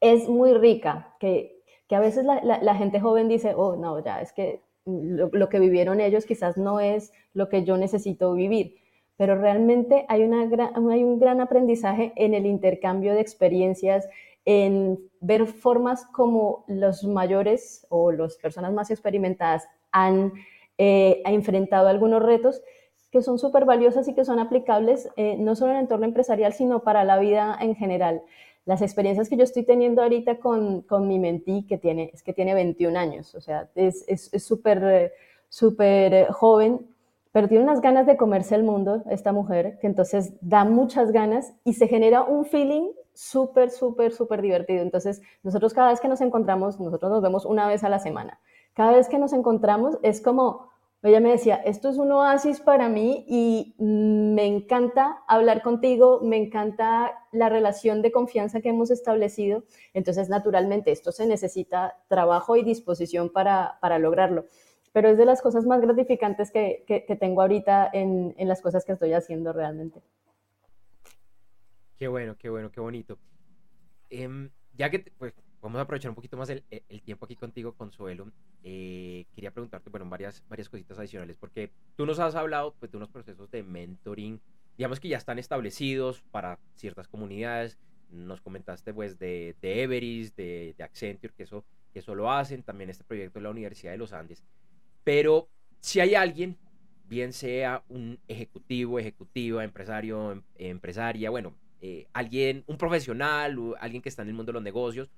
es 0.00 0.28
muy 0.28 0.54
rica, 0.54 1.14
que, 1.18 1.62
a 1.90 2.00
veces 2.00 2.24
la, 2.24 2.74
gente 2.74 3.00
joven 3.00 3.28
dice, 3.28 3.54
oh, 3.56 3.76
no, 3.76 4.02
ya, 4.02 4.20
es 4.20 4.32
que 4.32 4.62
lo, 4.84 5.48
que 5.48 5.60
vivieron 5.60 6.00
ellos 6.00 6.26
quizás 6.26 6.56
no 6.56 6.80
es 6.80 7.12
lo 7.34 7.48
que 7.48 7.64
yo 7.64 7.76
necesito 7.76 8.32
vivir, 8.32 8.76
pero 9.16 9.36
realmente 9.36 10.04
hay 10.08 10.24
un 10.24 11.18
gran 11.20 11.40
aprendizaje 11.40 12.12
en 12.16 12.34
el 12.34 12.46
intercambio 12.46 13.14
de 13.14 13.20
experiencias, 13.20 14.08
en 14.44 14.98
ver 15.20 15.46
formas 15.46 16.04
como 16.06 16.64
los 16.68 17.04
mayores 17.04 17.86
o 17.90 18.12
las 18.12 18.36
personas 18.36 18.72
más 18.72 18.90
experimentadas 18.90 19.66
han 19.90 20.32
eh, 20.76 21.22
enfrentado 21.24 21.88
algunos 21.88 22.22
retos 22.22 22.60
que 23.14 23.22
son 23.22 23.38
súper 23.38 23.64
valiosas 23.64 24.08
y 24.08 24.14
que 24.14 24.24
son 24.24 24.40
aplicables 24.40 25.08
eh, 25.16 25.36
no 25.38 25.54
solo 25.54 25.70
en 25.70 25.76
el 25.76 25.82
entorno 25.84 26.04
empresarial, 26.04 26.52
sino 26.52 26.82
para 26.82 27.04
la 27.04 27.16
vida 27.20 27.56
en 27.60 27.76
general. 27.76 28.22
Las 28.66 28.82
experiencias 28.82 29.28
que 29.28 29.36
yo 29.36 29.44
estoy 29.44 29.62
teniendo 29.62 30.02
ahorita 30.02 30.40
con, 30.40 30.82
con 30.82 31.06
mi 31.06 31.20
mentí, 31.20 31.64
que 31.64 31.78
tiene, 31.78 32.10
es 32.12 32.24
que 32.24 32.32
tiene 32.32 32.54
21 32.54 32.98
años, 32.98 33.36
o 33.36 33.40
sea, 33.40 33.70
es 33.76 34.04
súper, 34.38 35.12
súper 35.48 36.26
joven, 36.32 36.80
pero 37.30 37.46
tiene 37.46 37.62
unas 37.62 37.80
ganas 37.80 38.04
de 38.04 38.16
comerse 38.16 38.56
el 38.56 38.64
mundo, 38.64 39.04
esta 39.08 39.30
mujer, 39.30 39.78
que 39.80 39.86
entonces 39.86 40.32
da 40.40 40.64
muchas 40.64 41.12
ganas 41.12 41.54
y 41.62 41.74
se 41.74 41.86
genera 41.86 42.24
un 42.24 42.46
feeling 42.46 42.90
súper, 43.12 43.70
súper, 43.70 44.10
súper 44.10 44.42
divertido. 44.42 44.82
Entonces, 44.82 45.22
nosotros 45.44 45.72
cada 45.72 45.90
vez 45.90 46.00
que 46.00 46.08
nos 46.08 46.20
encontramos, 46.20 46.80
nosotros 46.80 47.12
nos 47.12 47.22
vemos 47.22 47.44
una 47.44 47.68
vez 47.68 47.84
a 47.84 47.88
la 47.88 48.00
semana. 48.00 48.40
Cada 48.72 48.90
vez 48.90 49.08
que 49.08 49.20
nos 49.20 49.32
encontramos 49.32 49.98
es 50.02 50.20
como, 50.20 50.73
ella 51.08 51.20
me 51.20 51.30
decía, 51.30 51.56
esto 51.56 51.90
es 51.90 51.98
un 51.98 52.10
oasis 52.12 52.60
para 52.60 52.88
mí 52.88 53.26
y 53.28 53.74
me 53.78 54.46
encanta 54.46 55.22
hablar 55.28 55.60
contigo, 55.60 56.20
me 56.22 56.38
encanta 56.38 57.12
la 57.30 57.50
relación 57.50 58.00
de 58.00 58.10
confianza 58.10 58.62
que 58.62 58.70
hemos 58.70 58.90
establecido. 58.90 59.64
Entonces, 59.92 60.30
naturalmente, 60.30 60.92
esto 60.92 61.12
se 61.12 61.26
necesita 61.26 61.98
trabajo 62.08 62.56
y 62.56 62.64
disposición 62.64 63.28
para, 63.28 63.78
para 63.82 63.98
lograrlo. 63.98 64.46
Pero 64.92 65.10
es 65.10 65.18
de 65.18 65.26
las 65.26 65.42
cosas 65.42 65.66
más 65.66 65.82
gratificantes 65.82 66.50
que, 66.50 66.84
que, 66.86 67.16
tengo 67.16 67.42
ahorita 67.42 67.90
en, 67.92 68.34
en 68.38 68.48
las 68.48 68.62
cosas 68.62 68.86
que 68.86 68.92
estoy 68.92 69.12
haciendo 69.12 69.52
realmente. 69.52 70.00
Qué 71.98 72.08
bueno, 72.08 72.36
qué 72.38 72.48
bueno, 72.48 72.70
qué 72.70 72.80
bonito. 72.80 73.18
Em, 74.08 74.50
ya 74.72 74.90
que 74.90 75.00
pues, 75.18 75.34
vamos 75.64 75.78
a 75.78 75.82
aprovechar 75.82 76.10
un 76.10 76.14
poquito 76.14 76.36
más 76.36 76.50
el, 76.50 76.62
tiempo 77.02 77.24
aquí 77.24 77.36
contigo, 77.36 77.72
Consuelo, 77.72 78.30
eh, 78.62 79.24
quería 79.34 79.50
preguntarte, 79.50 79.88
bueno, 79.88 80.06
varias, 80.08 80.44
varias 80.48 80.68
cositas 80.68 80.98
adicionales, 80.98 81.38
porque 81.38 81.70
tú 81.96 82.04
nos 82.04 82.18
has 82.18 82.34
hablado 82.34 82.74
pues, 82.78 82.92
de 82.92 82.98
unos 82.98 83.08
procesos 83.08 83.50
de 83.50 83.62
mentoring, 83.62 84.40
digamos 84.76 85.00
que 85.00 85.08
ya 85.08 85.16
están 85.16 85.38
establecidos 85.38 86.22
para 86.30 86.58
ciertas 86.76 87.08
comunidades. 87.08 87.78
Nos 88.10 88.42
comentaste 88.42 88.92
pues 88.92 89.18
de, 89.18 89.56
de 89.62 89.82
Everest, 89.82 90.36
de, 90.36 90.74
de, 90.76 90.84
Accenture, 90.84 91.32
que 91.34 91.44
eso, 91.44 91.64
que 91.92 92.00
eso 92.00 92.14
lo 92.14 92.30
hacen, 92.30 92.62
también 92.62 92.90
este 92.90 93.02
proyecto 93.02 93.38
de 93.38 93.44
la 93.44 93.50
Universidad 93.50 93.92
de 93.92 93.98
los 93.98 94.12
Andes. 94.12 94.44
Pero 95.02 95.48
si 95.80 96.00
hay 96.00 96.14
alguien, 96.14 96.58
bien 97.08 97.32
sea 97.32 97.82
un 97.88 98.20
ejecutivo, 98.28 98.98
ejecutiva, 98.98 99.64
empresario, 99.64 100.32
em, 100.32 100.42
empresaria, 100.58 101.30
bueno, 101.30 101.54
eh, 101.80 102.06
alguien, 102.12 102.64
un 102.66 102.76
profesional, 102.76 103.58
o 103.58 103.76
alguien 103.80 104.02
que 104.02 104.10
está 104.10 104.22
en 104.22 104.28
el 104.28 104.34
mundo 104.34 104.52
de 104.52 104.54
los 104.54 104.62
negocios, 104.62 105.08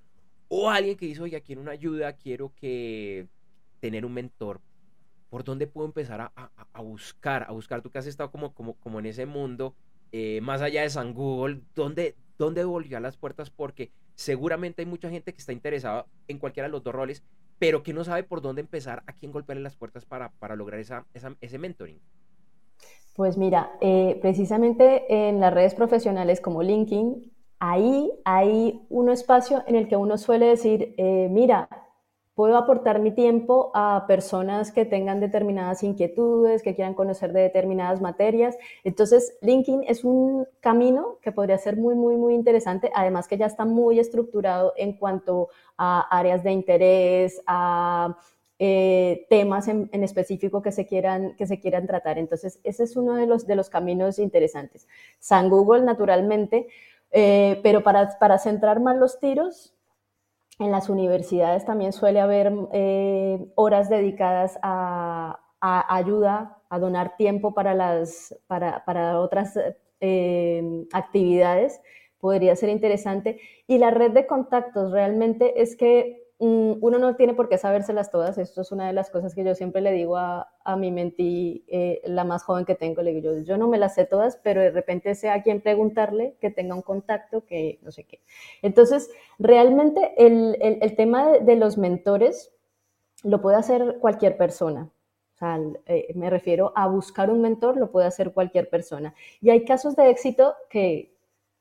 o 0.49 0.71
alguien 0.71 0.97
que 0.97 1.07
dice, 1.07 1.23
oye, 1.23 1.41
quiero 1.43 1.61
una 1.61 1.73
ayuda, 1.73 2.13
quiero 2.15 2.53
que 2.55 3.29
tener 3.81 4.05
un 4.05 4.15
mentor, 4.15 4.61
¿por 5.29 5.45
dónde 5.45 5.67
puedo 5.67 5.87
empezar 5.87 6.33
a, 6.35 6.83
buscar? 6.83 7.45
A 7.49 7.53
buscar, 7.53 7.83
tú 7.83 7.91
que 7.91 7.99
has 7.99 8.07
estado 8.07 8.31
como, 8.31 8.55
como, 8.55 8.75
como 8.75 8.99
en 8.99 9.07
ese 9.07 9.27
mundo, 9.27 9.75
eh, 10.13 10.41
más 10.41 10.63
allá 10.63 10.83
de 10.83 10.91
San 10.91 11.15
Google, 11.15 11.61
¿dónde, 11.75 12.17
dónde 12.39 12.65
volver 12.65 13.01
las 13.03 13.17
puertas? 13.17 13.51
Porque 13.51 13.91
seguramente 14.15 14.83
hay 14.83 14.87
mucha 14.87 15.11
gente 15.11 15.33
que 15.33 15.39
está 15.39 15.53
interesada 15.53 16.07
en 16.29 16.39
cualquiera 16.39 16.69
de 16.69 16.73
los 16.73 16.83
dos 16.83 16.95
roles, 16.95 17.23
pero 17.59 17.83
que 17.83 17.93
no 17.93 18.05
sabe 18.05 18.23
por 18.23 18.41
dónde 18.41 18.61
empezar, 18.61 19.03
a 19.07 19.13
quién 19.13 19.33
golpearle 19.33 19.63
las 19.63 19.77
puertas 19.77 20.05
para, 20.05 20.31
para 20.39 20.57
lograr 20.57 20.81
esa, 20.81 21.07
ese 21.13 21.59
mentoring. 21.59 22.01
Pues 23.15 23.39
mira, 23.39 23.73
eh, 23.81 24.19
precisamente 24.21 25.29
en 25.29 25.41
las 25.41 25.53
redes 25.53 25.75
profesionales 25.75 26.41
como 26.41 26.63
LinkedIn, 26.63 27.33
ahí 27.59 28.13
hay 28.25 28.87
un 28.89 29.09
espacio 29.11 29.63
en 29.67 29.77
el 29.77 29.89
que 29.89 29.97
uno 29.97 30.19
suele 30.19 30.47
decir, 30.47 30.95
eh, 30.97 31.29
mira, 31.31 31.69
puedo 32.37 32.59
aportar 32.59 33.01
mi 33.01 33.13
tiempo 33.13 33.71
a 33.75 34.05
personas 34.07 34.71
que 34.71 34.85
tengan 34.85 35.21
determinadas 35.21 35.83
inquietudes, 35.83 36.63
que 36.63 36.75
quieran 36.75 36.93
conocer 36.93 37.33
de 37.33 37.41
determinadas 37.41 38.03
materias. 38.03 38.59
Entonces, 38.85 39.39
LinkedIn 39.41 39.85
es 39.89 40.05
un 40.05 40.47
camino 40.61 41.17
que 41.23 41.33
podría 41.33 41.57
ser 41.57 41.79
muy, 41.79 41.95
muy, 41.95 42.17
muy 42.17 42.35
interesante, 42.35 42.93
además 42.95 43.27
que 43.27 43.39
ya 43.39 43.47
está 43.47 43.65
muy 43.65 43.99
estructurado 43.99 44.75
en 44.77 44.99
cuanto 44.99 45.49
a 45.79 46.01
áreas 46.15 46.45
de 46.45 46.53
interés, 46.53 47.43
a 47.47 48.19
eh, 48.59 49.27
temas 49.31 49.69
en, 49.69 49.89
específico 49.93 50.61
que 50.61 50.73
se, 50.73 50.87
quieran, 50.87 51.37
que 51.37 51.47
se 51.47 51.59
quieran 51.59 51.87
tratar. 51.87 52.19
Entonces, 52.19 52.61
ese 52.65 52.85
es 52.85 52.97
uno 52.97 53.15
de 53.15 53.27
los, 53.27 53.47
de 53.47 53.57
los 53.57 53.71
caminos 53.71 54.19
interesantes. 54.19 54.87
San 55.19 55.49
Google, 55.49 55.83
naturalmente, 55.85 56.69
eh, 57.11 57.61
pero 57.63 57.83
para, 57.83 58.19
para 58.19 58.39
centrar 58.39 58.81
más 58.81 58.97
los 58.97 59.21
tiros, 59.21 59.75
en 60.59 60.71
las 60.71 60.89
universidades 60.89 61.65
también 61.65 61.93
suele 61.93 62.21
haber 62.21 62.53
eh, 62.73 63.47
horas 63.57 63.91
dedicadas 63.91 64.59
a, 64.63 65.41
ayuda, 65.61 66.63
a 66.71 66.79
donar 66.79 67.17
tiempo 67.17 67.53
para, 67.53 67.75
las, 67.75 68.35
para, 68.47 68.85
para 68.85 69.21
otras 69.21 69.59
actividades. 70.93 71.81
Podría 72.19 72.57
ser 72.57 72.71
interesante. 72.71 73.41
Y 73.67 73.79
la 73.79 73.91
red 73.91 74.13
de 74.13 74.27
contactos 74.27 74.93
realmente 74.93 75.61
es 75.61 75.77
que 75.77 76.26
uno 76.39 76.99
no 76.99 77.17
tiene 77.17 77.33
por 77.33 77.49
qué 77.49 77.57
sabérselas 77.57 78.11
todas. 78.11 78.37
Esto 78.37 78.61
es 78.61 78.71
una 78.71 78.87
de 78.87 78.93
las 78.93 79.11
cosas 79.11 79.35
que 79.35 79.43
yo 79.43 79.55
siempre 79.55 79.81
le 79.81 79.93
digo 79.93 80.19
a, 80.19 80.51
a 80.65 80.77
mi 80.77 80.91
mentí, 80.91 81.65
eh, 81.69 82.03
la 82.05 82.25
más 82.25 82.43
joven 82.43 82.67
que 82.67 82.75
tengo. 82.75 83.01
Le 83.03 83.15
digo, 83.15 83.33
yo, 83.33 83.41
yo 83.41 83.57
no 83.57 83.69
me 83.69 83.79
las 83.79 83.95
sé 83.95 84.05
todas, 84.05 84.39
pero 84.43 84.61
de 84.61 84.71
repente 84.71 85.15
sé 85.15 85.31
a 85.31 85.43
quién 85.43 85.63
preguntarle, 85.63 86.37
que 86.41 86.51
tenga 86.51 86.75
un 86.75 86.83
contacto, 86.83 87.47
que 87.47 87.79
no 87.83 87.91
sé 87.91 88.05
qué. 88.05 88.21
Entonces, 88.61 89.11
realmente 89.39 90.13
el, 90.19 90.59
el, 90.61 90.97
tema 90.97 91.39
de, 91.39 91.57
los 91.57 91.79
mentores 91.79 92.53
lo 93.23 93.41
puede 93.41 93.57
hacer 93.57 93.97
cualquier 93.99 94.37
persona. 94.37 94.91
O 95.37 95.39
sea, 95.39 95.59
eh, 95.87 96.13
me 96.15 96.29
refiero 96.29 96.73
a 96.77 96.87
buscar 96.87 97.31
un 97.31 97.41
mentor, 97.41 97.79
lo 97.79 97.91
puede 97.91 98.07
hacer 98.07 98.33
cualquier 98.33 98.69
persona. 98.69 99.15
Y 99.41 99.51
hay 99.51 99.65
casos 99.65 99.97
de 99.97 100.11
éxito 100.11 100.55
que 100.69 101.15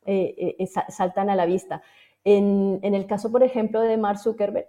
eh, 0.05 0.67
saltan 0.89 1.29
a 1.29 1.35
la 1.35 1.45
vista. 1.45 1.81
En, 2.25 2.79
el 2.83 3.05
caso, 3.05 3.31
por 3.31 3.43
ejemplo, 3.43 3.81
de 3.81 3.97
Mark 3.97 4.19
Zuckerberg, 4.19 4.67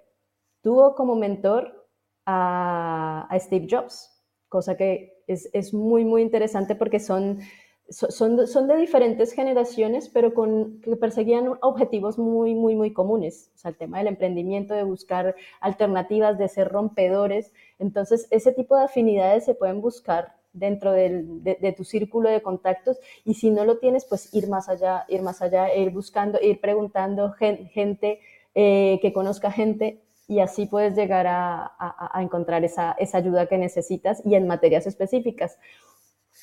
tuvo 0.62 0.94
como 0.94 1.16
mentor 1.16 1.88
a, 2.26 3.28
Steve 3.40 3.66
Jobs, 3.70 4.22
cosa 4.48 4.76
que 4.76 5.22
es, 5.26 5.72
muy, 5.72 6.04
muy 6.04 6.20
interesante 6.20 6.74
porque 6.74 7.00
son, 7.00 7.40
son, 7.88 8.46
son, 8.46 8.68
de 8.68 8.76
diferentes 8.76 9.32
generaciones, 9.32 10.10
pero 10.10 10.34
que 10.82 10.96
perseguían 10.96 11.54
objetivos 11.62 12.18
muy, 12.18 12.54
muy, 12.54 12.76
muy 12.76 12.92
comunes. 12.92 13.50
O 13.54 13.58
sea, 13.58 13.70
el 13.70 13.78
tema 13.78 13.98
del 13.98 14.08
emprendimiento, 14.08 14.74
de 14.74 14.82
buscar 14.82 15.34
alternativas, 15.60 16.36
de 16.36 16.48
ser 16.48 16.68
rompedores. 16.68 17.52
Entonces, 17.78 18.28
ese 18.30 18.52
tipo 18.52 18.76
de 18.76 18.84
afinidades 18.84 19.46
se 19.46 19.54
pueden 19.54 19.80
buscar 19.80 20.35
dentro 20.58 20.92
de, 20.92 21.74
tu 21.76 21.84
círculo 21.84 22.28
de 22.28 22.42
contactos 22.42 22.98
y 23.24 23.34
si 23.34 23.50
no 23.50 23.64
lo 23.64 23.78
tienes, 23.78 24.04
pues 24.04 24.32
ir 24.34 24.48
más 24.48 24.68
allá, 24.68 25.04
ir 25.08 25.22
más 25.22 25.42
allá, 25.42 25.74
ir 25.74 25.90
buscando, 25.90 26.40
ir 26.40 26.60
preguntando 26.60 27.32
gente, 27.32 28.20
eh, 28.54 28.98
que 29.02 29.12
conozca 29.12 29.50
gente 29.50 30.02
y 30.28 30.40
así 30.40 30.66
puedes 30.66 30.96
llegar 30.96 31.26
a, 31.28 32.10
encontrar 32.20 32.64
esa, 32.64 32.96
ayuda 33.12 33.46
que 33.46 33.58
necesitas 33.58 34.22
y 34.24 34.34
en 34.34 34.46
materias 34.46 34.86
específicas. 34.86 35.58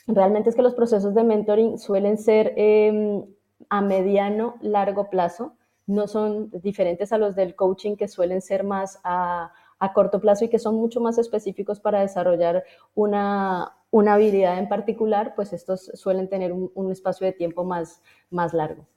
Realmente 0.07 0.49
es 0.49 0.55
que 0.55 0.61
los 0.61 0.75
procesos 0.75 1.13
de 1.13 1.23
mentoring 1.23 1.77
suelen 1.77 2.17
ser 2.17 2.53
em, 2.55 3.25
a 3.69 3.81
mediano, 3.81 4.55
largo 4.61 5.09
plazo, 5.09 5.55
no 5.85 6.07
son 6.07 6.49
diferentes 6.61 7.11
a 7.11 7.17
los 7.17 7.35
del 7.35 7.55
coaching 7.55 7.95
que 7.95 8.07
suelen 8.07 8.41
ser 8.41 8.63
más 8.63 8.99
a, 9.03 9.51
a 9.83 9.91
corto 9.91 10.21
plazo 10.21 10.45
y 10.45 10.49
que 10.49 10.59
son 10.59 10.75
mucho 10.75 11.01
más 11.01 11.17
específicos 11.17 11.81
para 11.81 11.99
desarrollar 11.99 12.63
una, 12.95 13.75
una 13.91 14.13
habilidad 14.13 14.57
en 14.57 14.69
particular, 14.69 15.33
pues 15.35 15.51
estos 15.51 15.91
suelen 15.93 16.29
tener 16.29 16.53
un, 16.53 16.91
espacio 16.91 17.27
de 17.27 17.33
tiempo 17.33 17.65
más, 17.65 18.01
más 18.29 18.53
largo. 18.53 18.87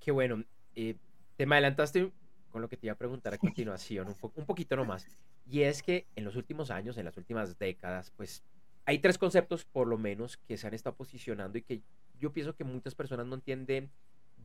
Qué 0.00 0.10
bueno. 0.10 0.42
Eh, 0.74 0.96
te 1.36 1.46
me 1.46 1.54
adelantaste 1.54 2.10
con 2.50 2.60
lo 2.60 2.68
que 2.68 2.76
te 2.76 2.86
iba 2.86 2.94
a 2.94 2.98
preguntar 2.98 3.32
a 3.34 3.38
continuación, 3.38 4.08
un, 4.08 4.16
un 4.34 4.46
poquito 4.46 4.74
nomás. 4.74 5.06
Y 5.48 5.62
es 5.62 5.80
que 5.80 6.08
en 6.16 6.24
los 6.24 6.34
últimos 6.34 6.72
años, 6.72 6.98
en 6.98 7.04
las 7.04 7.16
últimas 7.16 7.56
décadas, 7.60 8.10
pues 8.16 8.42
hay 8.84 8.98
tres 8.98 9.16
conceptos 9.16 9.64
por 9.64 9.86
lo 9.86 9.96
menos 9.96 10.38
que 10.38 10.56
se 10.56 10.66
han 10.66 10.74
estado 10.74 10.96
posicionando 10.96 11.56
y 11.56 11.62
que 11.62 11.82
yo 12.18 12.32
pienso 12.32 12.56
que 12.56 12.64
muchas 12.64 12.96
personas 12.96 13.26
no 13.26 13.36
entienden 13.36 13.92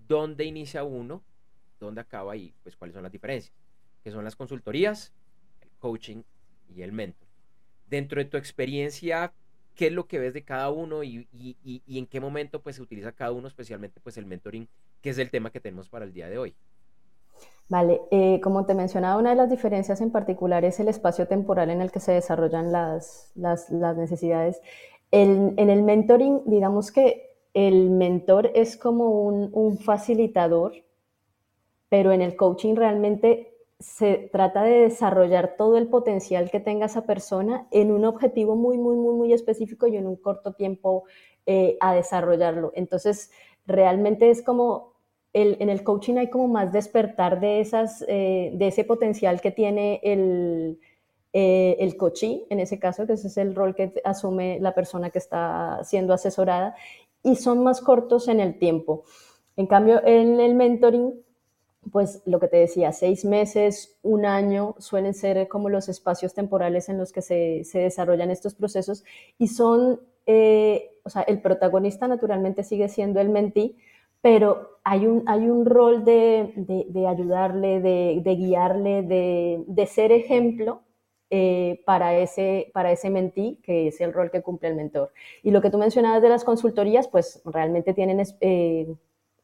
dónde 0.07 0.45
inicia 0.45 0.83
uno, 0.83 1.23
dónde 1.79 2.01
acaba 2.01 2.35
y 2.35 2.53
pues 2.61 2.75
cuáles 2.75 2.93
son 2.93 3.01
las 3.01 3.11
diferencias, 3.11 3.51
que 4.07 4.11
son 4.13 4.23
las 4.23 4.37
consultorías, 4.37 5.11
el 5.59 5.69
coaching 5.79 6.23
y 6.73 6.81
el 6.81 6.93
mentor 6.93 7.27
dentro 7.89 8.23
de 8.23 8.25
tu 8.29 8.37
experiencia, 8.37 9.33
¿qué 9.75 9.87
es 9.87 9.91
lo 9.91 10.07
que 10.07 10.17
ves 10.17 10.33
de 10.33 10.45
cada 10.45 10.69
uno 10.69 11.03
y, 11.03 11.27
en 11.85 12.05
qué 12.05 12.21
momento 12.21 12.61
pues, 12.61 12.77
se 12.77 12.81
utiliza 12.81 13.11
cada 13.11 13.33
uno, 13.33 13.49
especialmente 13.49 13.99
pues, 14.01 14.17
el 14.17 14.25
mentoring, 14.25 14.69
que 15.01 15.09
es 15.09 15.17
el 15.17 15.29
tema 15.29 15.51
que 15.51 15.59
tenemos 15.59 15.89
para 15.89 16.05
el 16.05 16.13
día 16.13 16.29
de 16.29 16.37
hoy? 16.37 16.55
Vale, 17.67 17.99
eh, 18.11 18.39
como 18.41 18.65
te 18.65 18.75
mencionaba, 18.75 19.19
una 19.19 19.31
de 19.31 19.35
las 19.35 19.49
diferencias 19.49 19.99
en 19.99 20.11
particular 20.11 20.63
es 20.63 20.79
el 20.79 20.87
espacio 20.87 21.27
temporal 21.27 21.69
en 21.69 21.81
el 21.81 21.91
que 21.91 21.99
se 21.99 22.13
desarrollan 22.13 22.71
las, 22.71 23.33
necesidades. 23.35 24.61
en 25.11 25.69
el 25.69 25.83
mentoring, 25.83 26.43
digamos 26.45 26.93
que 26.93 27.35
el 27.53 27.89
mentor 27.89 28.51
es 28.55 28.77
como 28.77 29.09
un, 29.09 29.49
un 29.51 29.79
facilitador, 29.79 30.75
pero 31.89 32.13
en 32.13 32.21
el 32.21 32.37
coaching 32.37 32.75
realmente 32.75 33.56
se 33.79 34.29
trata 34.31 34.63
de 34.63 34.81
desarrollar 34.81 35.55
todo 35.55 35.77
el 35.77 35.87
potencial 35.87 36.49
que 36.49 36.59
tenga 36.59 36.87
esa 36.87 37.05
persona 37.05 37.67
en 37.71 37.91
un 37.91 38.05
objetivo 38.05 38.55
muy, 38.55 38.77
muy, 38.77 38.95
muy, 38.95 39.15
muy 39.15 39.33
específico 39.33 39.87
y 39.87 39.97
en 39.97 40.07
un 40.07 40.15
corto 40.15 40.53
tiempo 40.53 41.03
eh, 41.45 41.77
a 41.79 41.93
desarrollarlo. 41.93 42.71
Entonces, 42.75 43.31
realmente 43.65 44.31
es 44.31 44.41
como, 44.41 44.93
el, 45.33 45.57
en 45.59 45.69
el 45.69 45.83
coaching 45.83 46.15
hay 46.15 46.29
como 46.29 46.47
más 46.47 46.73
despertar 46.73 47.39
de, 47.39 47.59
esas, 47.59 48.03
eh, 48.07 48.51
de 48.55 48.67
ese 48.67 48.83
potencial 48.83 49.41
que 49.41 49.51
tiene 49.51 49.99
el, 50.03 50.79
eh, 51.33 51.75
el 51.79 51.97
coaching, 51.97 52.39
en 52.49 52.59
ese 52.59 52.79
caso, 52.79 53.05
que 53.05 53.13
ese 53.13 53.27
es 53.27 53.37
el 53.37 53.53
rol 53.53 53.75
que 53.75 53.93
asume 54.03 54.59
la 54.59 54.73
persona 54.73 55.11
que 55.11 55.19
está 55.19 55.83
siendo 55.83 56.13
asesorada, 56.13 56.75
y 57.21 57.35
son 57.35 57.63
más 57.63 57.81
cortos 57.81 58.27
en 58.27 58.39
el 58.39 58.57
tiempo. 58.57 59.03
En 59.55 59.67
cambio, 59.67 60.01
en 60.05 60.39
el 60.39 60.55
mentoring, 60.55 61.13
pues 61.91 62.21
lo 62.25 62.39
que 62.39 62.47
te 62.47 62.57
decía, 62.57 62.91
seis 62.91 63.25
meses, 63.25 63.97
un 64.01 64.25
año, 64.25 64.75
suelen 64.79 65.13
ser 65.13 65.47
como 65.47 65.69
los 65.69 65.89
espacios 65.89 66.33
temporales 66.33 66.89
en 66.89 66.97
los 66.97 67.11
que 67.11 67.21
se, 67.21 67.63
desarrollan 67.73 68.31
estos 68.31 68.55
procesos 68.55 69.03
y 69.37 69.47
son, 69.47 70.01
eh, 70.25 70.91
o 71.03 71.09
sea, 71.09 71.21
el 71.23 71.41
protagonista 71.41 72.07
naturalmente 72.07 72.63
sigue 72.63 72.89
siendo 72.89 73.19
el 73.19 73.29
mentí, 73.29 73.77
pero 74.21 74.79
hay 74.83 75.05
un, 75.05 75.23
hay 75.27 75.49
un 75.49 75.65
rol 75.65 76.03
de, 76.03 76.53
ayudarle, 77.07 77.79
de, 77.81 78.35
guiarle, 78.35 79.03
de, 79.03 79.85
ser 79.85 80.11
ejemplo 80.11 80.81
eh, 81.29 81.81
para, 81.85 82.17
ese, 82.17 82.71
para 82.73 82.91
ese 82.91 83.09
mentí, 83.09 83.59
que 83.63 83.87
es 83.87 84.01
el 84.01 84.13
rol 84.13 84.31
que 84.31 84.41
cumple 84.41 84.69
el 84.69 84.75
mentor. 84.75 85.11
Y 85.43 85.51
lo 85.51 85.61
que 85.61 85.69
tú 85.69 85.77
mencionabas 85.77 86.21
de 86.21 86.29
las 86.29 86.43
consultorías, 86.43 87.07
pues 87.07 87.41
realmente 87.45 87.93
tienen 87.93 88.21
eh, 88.41 88.87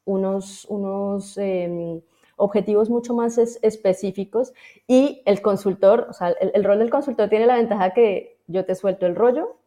unos, 0.05 0.65
unos 0.65 1.37
em, 1.37 2.01
objetivos 2.35 2.89
mucho 2.89 3.13
más 3.13 3.37
específicos 3.37 4.53
y 4.87 5.21
el 5.25 5.41
consultor, 5.41 6.07
o 6.09 6.13
sea, 6.13 6.29
el, 6.29 6.63
rol 6.63 6.79
del 6.79 6.89
consultor 6.89 7.29
tiene 7.29 7.45
la 7.45 7.55
ventaja 7.55 7.93
que 7.93 8.37
yo 8.47 8.65
te 8.65 8.75
suelto 8.75 9.05
el 9.05 9.15
rollo, 9.15 9.57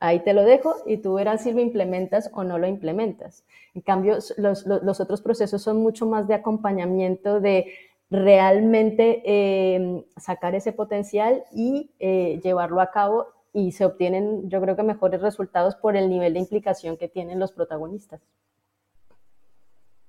ahí 0.00 0.20
te 0.20 0.32
lo 0.32 0.44
dejo 0.44 0.76
y 0.86 0.98
tú 0.98 1.14
verás 1.14 1.42
si 1.42 1.52
lo 1.52 1.60
implementas 1.60 2.30
o 2.32 2.44
no 2.44 2.58
lo 2.58 2.66
implementas. 2.66 3.44
En 3.74 3.82
cambio, 3.82 4.18
los, 4.38 4.66
los, 4.66 5.00
otros 5.00 5.22
procesos 5.22 5.62
son 5.62 5.78
mucho 5.78 6.06
más 6.06 6.26
de 6.26 6.34
acompañamiento, 6.34 7.40
de 7.40 7.72
realmente 8.10 9.22
em, 9.24 10.02
sacar 10.16 10.54
ese 10.54 10.72
potencial 10.72 11.44
y 11.52 11.90
eh, 12.00 12.40
llevarlo 12.42 12.80
a 12.80 12.90
cabo 12.90 13.28
y 13.52 13.72
se 13.72 13.84
obtienen, 13.84 14.48
yo 14.48 14.60
creo 14.60 14.76
que 14.76 14.82
mejores 14.82 15.20
resultados 15.20 15.76
por 15.76 15.96
el 15.96 16.08
nivel 16.08 16.34
de 16.34 16.40
implicación 16.40 16.96
que 16.96 17.08
tienen 17.08 17.38
los 17.38 17.52
protagonistas. 17.52 18.20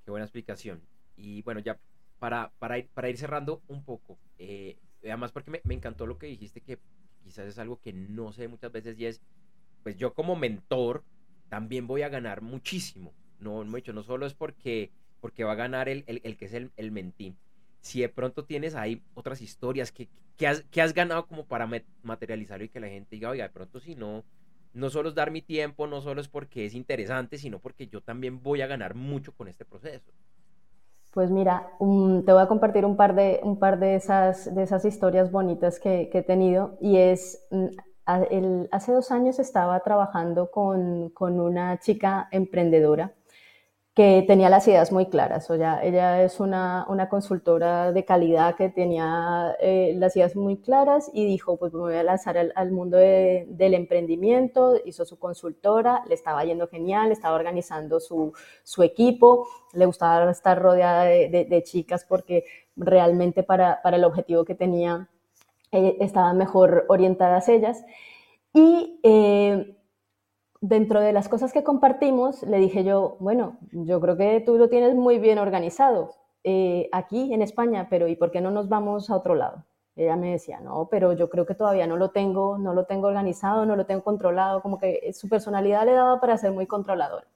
Qué 0.06 0.12
buena 0.12 0.26
explicación. 0.26 0.82
Y 1.22 1.42
bueno, 1.44 1.60
ya 1.60 1.78
para, 2.20 2.52
para, 2.60 2.80
ir, 2.80 2.88
para 2.94 3.10
ir 3.10 3.18
cerrando 3.18 3.62
un 3.68 3.84
poco, 3.84 4.18
eh, 4.38 4.78
además 5.04 5.32
porque 5.32 5.52
me, 5.52 5.74
encantó 5.74 6.06
lo 6.06 6.18
que 6.18 6.28
dijiste, 6.28 6.62
que 6.62 6.80
quizás 7.24 7.48
es 7.48 7.60
algo 7.60 7.80
que 7.80 7.94
no 7.94 8.32
sé 8.32 8.48
muchas 8.48 8.72
veces 8.72 8.98
y 9.00 9.06
es, 9.06 9.22
pues 9.84 9.98
yo 9.98 10.14
como 10.14 10.36
mentor 10.36 11.04
también 11.50 11.88
voy 11.88 12.02
a 12.02 12.10
ganar 12.10 12.42
muchísimo. 12.42 13.14
No, 13.40 13.64
no, 13.64 13.78
no 13.94 14.04
solo 14.04 14.26
es 14.26 14.34
porque, 14.34 14.92
porque 15.20 15.44
va 15.44 15.54
a 15.54 15.56
ganar 15.56 15.90
el, 15.90 16.04
el, 16.08 16.22
el 16.24 16.38
que 16.38 16.46
es 16.46 16.54
el, 16.54 16.72
el 16.78 16.92
mentín. 16.92 17.38
Si 17.82 18.02
de 18.02 18.10
pronto 18.10 18.46
tienes 18.46 18.76
ahí 18.76 19.02
otras 19.16 19.42
historias 19.42 19.92
que, 19.92 20.08
que, 20.38 20.48
has, 20.48 20.64
que 20.72 20.82
has 20.82 20.94
ganado 20.94 21.28
como 21.28 21.46
para 21.46 21.68
materializarlo 22.04 22.66
y 22.66 22.70
que 22.70 22.80
la 22.80 22.88
gente 22.88 23.16
diga, 23.16 23.30
oiga, 23.30 23.46
de 23.46 23.54
pronto 23.54 23.80
si 23.80 23.96
no, 23.96 24.24
no 24.74 24.90
solo 24.90 25.10
es 25.10 25.16
dar 25.16 25.32
mi 25.32 25.42
tiempo, 25.42 25.88
no 25.88 26.02
solo 26.02 26.22
es 26.22 26.28
porque 26.28 26.66
es 26.66 26.76
interesante, 26.76 27.38
sino 27.38 27.60
porque 27.60 27.88
yo 27.88 28.02
también 28.02 28.42
voy 28.42 28.62
a 28.62 28.68
ganar 28.68 28.96
mucho 28.96 29.34
con 29.34 29.48
este 29.48 29.66
proceso. 29.66 30.12
Pues 31.12 31.30
mira, 31.30 31.68
te 31.80 32.32
voy 32.32 32.42
a 32.42 32.48
compartir 32.48 32.86
un 32.86 32.96
par 32.96 33.16
de, 33.16 33.42
un 33.44 33.60
par 33.60 33.80
de, 33.80 33.96
esas, 33.96 34.54
de 34.54 34.64
esas 34.64 34.86
historias 34.86 35.32
bonitas 35.32 35.80
que, 35.80 36.10
he 36.12 36.24
tenido. 36.24 36.78
Y 36.80 36.98
es, 36.98 37.46
mm, 37.52 37.68
hace 38.72 38.92
dos 38.94 39.12
años 39.12 39.40
estaba 39.40 39.80
trabajando 39.82 40.52
con, 40.52 41.10
con 41.10 41.40
una 41.40 41.80
chica 41.80 42.28
emprendedora 42.32 43.14
que 43.94 44.24
tenía 44.26 44.50
las 44.50 44.68
ideas 44.68 44.92
muy 44.92 45.08
claras. 45.08 45.50
O 45.50 45.56
ya, 45.56 45.84
ella 45.84 46.24
es 46.24 46.40
una, 46.40 46.86
una, 46.88 47.10
consultora 47.10 47.92
de 47.92 48.06
calidad 48.06 48.56
que 48.56 48.70
tenía 48.70 49.56
eh, 49.60 49.94
las 49.98 50.16
ideas 50.16 50.36
muy 50.36 50.58
claras 50.58 51.12
y 51.14 51.26
dijo, 51.26 51.58
pues 51.58 51.74
me 51.74 51.80
voy 51.80 51.96
a 51.96 52.04
lanzar 52.04 52.38
al, 52.38 52.72
mundo 52.72 52.98
del 52.98 53.74
emprendimiento, 53.74 54.76
hizo 54.86 55.04
su 55.06 55.20
consultora, 55.20 56.04
le 56.08 56.16
estaba 56.16 56.46
yendo 56.46 56.68
genial, 56.70 57.12
estaba 57.12 57.36
organizando 57.36 58.00
su, 58.00 58.34
su 58.64 58.82
equipo, 58.84 59.48
le 59.74 59.86
gustaba 59.86 60.32
estar 60.32 60.58
rodeada 60.62 61.04
de, 61.04 61.46
de, 61.50 61.64
chicas 61.64 62.06
porque 62.08 62.46
realmente 62.78 63.44
para, 63.44 63.82
para, 63.82 63.98
el 63.98 64.06
objetivo 64.06 64.46
que 64.46 64.56
tenía 64.56 65.10
eh, 65.72 65.98
estaban 66.00 66.38
mejor 66.38 66.86
orientadas 66.88 67.50
ellas. 67.50 67.84
Y 68.54 69.00
eh, 69.04 69.81
dentro 70.62 71.02
de 71.02 71.12
las 71.12 71.28
cosas 71.28 71.52
que 71.52 71.64
compartimos, 71.64 72.44
le 72.44 72.60
dije 72.60 72.84
yo, 72.84 73.18
bueno, 73.20 73.58
yo 73.72 74.00
creo 74.00 74.16
que 74.16 74.42
tú 74.46 74.58
lo 74.58 74.70
tienes 74.70 74.96
muy 74.96 75.18
bien 75.18 75.40
organizado 75.40 76.14
eh, 76.44 76.88
aquí 76.92 77.34
en 77.34 77.42
España, 77.42 77.88
pero 77.90 78.08
¿y 78.08 78.16
por 78.16 78.32
qué 78.32 78.42
no 78.42 78.52
nos 78.52 78.70
vamos 78.70 79.10
a 79.10 79.16
otro 79.16 79.36
lado? 79.36 79.66
Ella 79.96 80.16
me 80.16 80.32
decía, 80.32 80.60
no, 80.62 80.88
pero 80.90 81.14
yo 81.14 81.30
creo 81.30 81.46
que 81.46 81.56
todavía 81.56 81.88
no 81.88 81.98
lo 81.98 82.12
tengo, 82.12 82.58
no 82.58 82.74
lo 82.74 82.86
tengo 82.86 83.08
organizado, 83.08 83.66
no 83.66 83.76
lo 83.76 83.86
tengo 83.86 84.04
controlado, 84.04 84.62
como 84.62 84.80
que 84.80 85.12
su 85.14 85.28
personalidad 85.28 85.86
le 85.86 85.94
daba 85.94 86.22
para 86.22 86.38
ser 86.38 86.52
muy 86.52 86.68
controladora. 86.68 87.28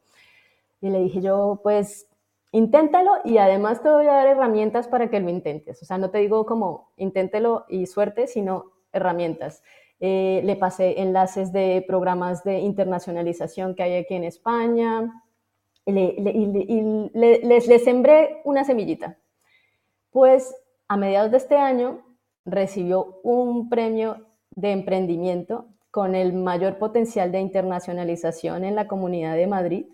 Y 0.80 0.90
le 0.90 1.00
dije 1.00 1.22
yo, 1.22 1.60
pues 1.64 2.08
inténtalo 2.52 3.12
y 3.26 3.40
además 3.40 3.82
te 3.82 3.90
voy 3.90 4.06
a 4.06 4.14
dar 4.14 4.28
herramientas 4.28 4.88
para 4.88 5.10
que 5.10 5.20
lo 5.20 5.30
intentes. 5.30 5.82
O 5.82 5.86
sea, 5.86 5.98
no 5.98 6.12
te 6.12 6.20
digo 6.20 6.46
como 6.46 6.92
inténtelo 6.96 7.66
y 7.68 7.88
suerte, 7.88 8.28
sino 8.28 8.72
herramientas. 8.94 9.64
Eh, 10.08 10.42
le 10.44 10.56
pasé 10.56 11.02
enlaces 11.02 11.52
de 11.52 11.84
programas 11.88 12.44
de 12.44 12.60
internacionalización 12.60 13.74
que 13.74 13.82
hay 13.82 13.96
aquí 13.96 14.14
en 14.14 14.24
España, 14.24 15.24
y 15.84 15.94
les, 15.94 17.84
sembré 17.84 18.40
una 18.44 18.64
semillita. 18.64 19.18
Pues 20.12 20.56
a 20.88 20.96
mediados 20.96 21.32
de 21.32 21.38
este 21.38 21.58
año 21.58 22.06
recibió 22.46 23.20
un 23.24 23.68
premio 23.68 24.28
de 24.52 24.74
emprendimiento 24.74 25.70
con 25.90 26.14
el 26.14 26.34
mayor 26.34 26.78
potencial 26.78 27.32
de 27.32 27.40
internacionalización 27.40 28.64
en 28.64 28.76
la 28.76 28.88
Comunidad 28.88 29.36
de 29.36 29.48
Madrid. 29.48 29.88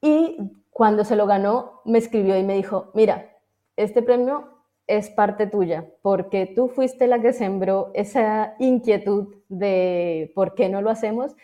Y 0.00 0.38
cuando 0.70 1.04
se 1.04 1.14
lo 1.14 1.28
ganó, 1.28 1.82
me 1.84 1.98
escribió 1.98 2.36
y 2.36 2.42
me 2.42 2.54
dijo, 2.54 2.90
mira, 2.94 3.36
este 3.76 4.02
premio 4.02 4.57
es 4.88 5.10
parte 5.10 5.46
tuya, 5.46 5.86
porque 6.02 6.46
tú 6.46 6.68
fuiste 6.68 7.06
la 7.06 7.20
que 7.20 7.32
sembró 7.32 7.90
esa 7.94 8.56
inquietud 8.58 9.36
de 9.48 10.32
por 10.34 10.54
qué 10.54 10.68
no 10.68 10.82
lo 10.82 10.90
hacemos 10.90 11.36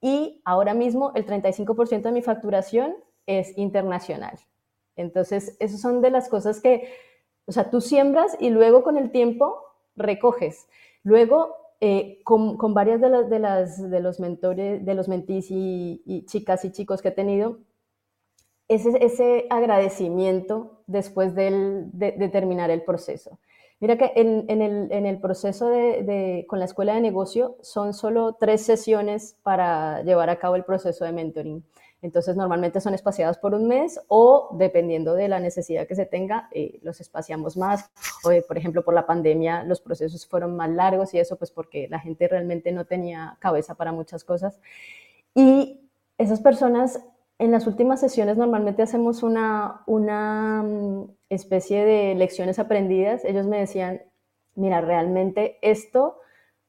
y 0.00 0.42
ahora 0.44 0.74
mismo 0.74 1.12
el 1.14 1.26
35% 1.26 2.02
de 2.02 2.12
mi 2.12 2.20
facturación 2.22 2.94
es 3.26 3.56
internacional. 3.56 4.38
Entonces, 4.96 5.56
esas 5.60 5.80
son 5.80 6.02
de 6.02 6.10
las 6.10 6.28
cosas 6.28 6.60
que, 6.60 6.92
o 7.46 7.52
sea, 7.52 7.70
tú 7.70 7.80
siembras 7.80 8.36
y 8.38 8.50
luego 8.50 8.84
con 8.84 8.98
el 8.98 9.10
tiempo 9.10 9.56
recoges. 9.96 10.68
Luego, 11.02 11.56
eh, 11.80 12.20
con, 12.22 12.58
varias 12.74 13.00
de, 13.00 13.08
las, 13.08 13.30
de, 13.30 13.38
las, 13.38 13.90
de 13.90 14.00
los 14.00 14.20
mentores, 14.20 14.84
de 14.84 14.94
los 14.94 15.08
mentís 15.08 15.46
y 15.50 16.24
chicas 16.26 16.66
y 16.66 16.70
chicos 16.70 17.00
que 17.00 17.08
he 17.08 17.12
tenido, 17.12 17.60
ese 18.68 19.46
agradecimiento 19.50 20.73
después 20.86 21.34
de, 21.34 22.30
terminar 22.32 22.70
el 22.70 22.82
proceso. 22.82 23.38
Mira 23.80 23.98
que 23.98 24.12
en, 24.16 25.06
el, 25.06 25.20
proceso 25.20 25.68
de, 25.68 26.46
con 26.48 26.58
la 26.58 26.64
escuela 26.64 26.94
de 26.94 27.00
negocio 27.00 27.56
son 27.60 27.92
solo 27.92 28.34
tres 28.38 28.62
sesiones 28.62 29.36
para 29.42 30.02
llevar 30.02 30.30
a 30.30 30.38
cabo 30.38 30.56
el 30.56 30.64
proceso 30.64 31.04
de 31.04 31.12
mentoring. 31.12 31.64
Entonces, 32.04 32.36
normalmente 32.36 32.82
son 32.82 32.92
espaciadas 32.92 33.38
por 33.38 33.54
un 33.54 33.66
mes 33.66 33.98
o, 34.08 34.50
dependiendo 34.58 35.14
de 35.14 35.26
la 35.26 35.40
necesidad 35.40 35.86
que 35.86 35.94
se 35.94 36.04
tenga, 36.04 36.50
eh, 36.52 36.78
los 36.82 37.00
espaciamos 37.00 37.56
más. 37.56 37.90
O, 38.24 38.30
eh, 38.30 38.44
por 38.46 38.58
ejemplo, 38.58 38.84
por 38.84 38.92
la 38.92 39.06
pandemia, 39.06 39.64
los 39.64 39.80
procesos 39.80 40.26
fueron 40.26 40.54
más 40.54 40.68
largos 40.68 41.14
y 41.14 41.18
eso, 41.18 41.36
pues 41.36 41.50
porque 41.50 41.88
la 41.88 41.98
gente 41.98 42.28
realmente 42.28 42.72
no 42.72 42.84
tenía 42.84 43.38
cabeza 43.40 43.74
para 43.74 43.92
muchas 43.92 44.22
cosas. 44.22 44.60
Y 45.34 45.88
esas 46.18 46.40
personas 46.40 47.00
en 47.38 47.50
las 47.50 47.66
últimas 47.66 48.00
sesiones 48.00 48.36
normalmente 48.36 48.82
hacemos 48.82 49.22
una, 49.22 49.82
una 49.86 50.62
mm, 50.62 51.10
especie 51.28 51.84
de 51.84 52.14
lecciones 52.14 52.58
aprendidas. 52.58 53.24
Ellos 53.24 53.46
me 53.46 53.58
decían, 53.58 54.02
mira, 54.54 54.80
realmente 54.80 55.58
esto 55.62 56.18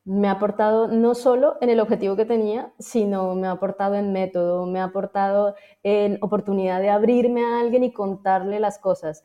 me 0.05 0.27
ha 0.27 0.31
aportado 0.33 0.87
no 0.87 1.15
solo 1.15 1.57
en 1.61 1.69
el 1.69 1.79
objetivo 1.79 2.15
que 2.15 2.25
tenía, 2.25 2.73
sino 2.79 3.35
me 3.35 3.47
ha 3.47 3.51
aportado 3.51 3.95
en 3.95 4.13
método, 4.13 4.65
me 4.67 4.79
ha 4.79 4.85
aportado 4.85 5.55
en 5.83 6.19
oportunidad 6.21 6.79
de 6.79 6.89
abrirme 6.89 7.43
a 7.43 7.59
alguien 7.59 7.83
y 7.83 7.91
contarle 7.91 8.59
las 8.59 8.77
cosas. 8.77 9.23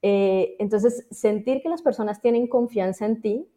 Eh, 0.00 0.56
entonces, 0.58 1.06
sentir 1.10 1.62
que 1.62 1.68
las 1.68 1.82
personas 1.82 2.20
tienen 2.20 2.48
confianza 2.48 3.06
en 3.06 3.20
ti 3.20 3.48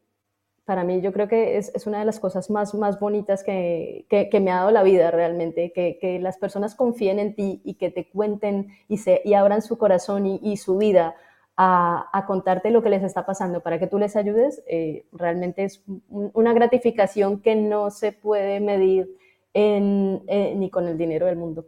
para 0.65 0.84
mí 0.84 0.99
yo 1.01 1.13
creo 1.13 1.28
que 1.28 1.58
es, 1.58 1.71
es, 1.75 1.86
una 1.86 1.99
de 1.99 2.06
las 2.06 2.19
cosas 2.19 2.49
más, 2.49 2.73
más 2.73 2.99
bonitas 2.99 3.43
que, 3.43 4.06
que, 4.10 4.39
me 4.39 4.51
ha 4.51 4.58
dado 4.58 4.71
la 4.71 4.84
vida 4.84 5.12
realmente, 5.12 5.71
que, 5.71 5.97
que, 6.01 6.19
las 6.19 6.38
personas 6.38 6.73
confíen 6.75 7.19
en 7.19 7.36
ti 7.36 7.62
y 7.63 7.75
que 7.75 7.91
te 7.91 8.10
cuenten 8.10 8.69
y, 8.88 8.97
se, 8.97 9.21
y 9.23 9.36
abran 9.36 9.62
su 9.62 9.78
corazón 9.78 10.25
y, 10.25 10.58
su 10.58 10.78
vida 10.78 11.15
a, 11.56 12.10
a, 12.12 12.25
contarte 12.25 12.71
lo 12.71 12.82
que 12.82 12.89
les 12.89 13.04
está 13.04 13.25
pasando 13.25 13.62
para 13.62 13.80
que 13.80 13.88
tú 13.88 13.99
les 13.99 14.15
ayudes, 14.15 14.63
eh, 14.67 15.06
realmente 15.12 15.63
es 15.63 15.84
una 16.10 16.54
gratificación 16.54 17.41
que 17.41 17.56
no 17.56 17.91
se 17.91 18.12
puede 18.12 18.60
medir 18.60 19.15
en, 19.54 20.23
eh, 20.28 20.56
ni 20.56 20.71
con 20.71 20.88
el 20.88 20.97
dinero 20.97 21.28
del 21.28 21.38
mundo. 21.38 21.65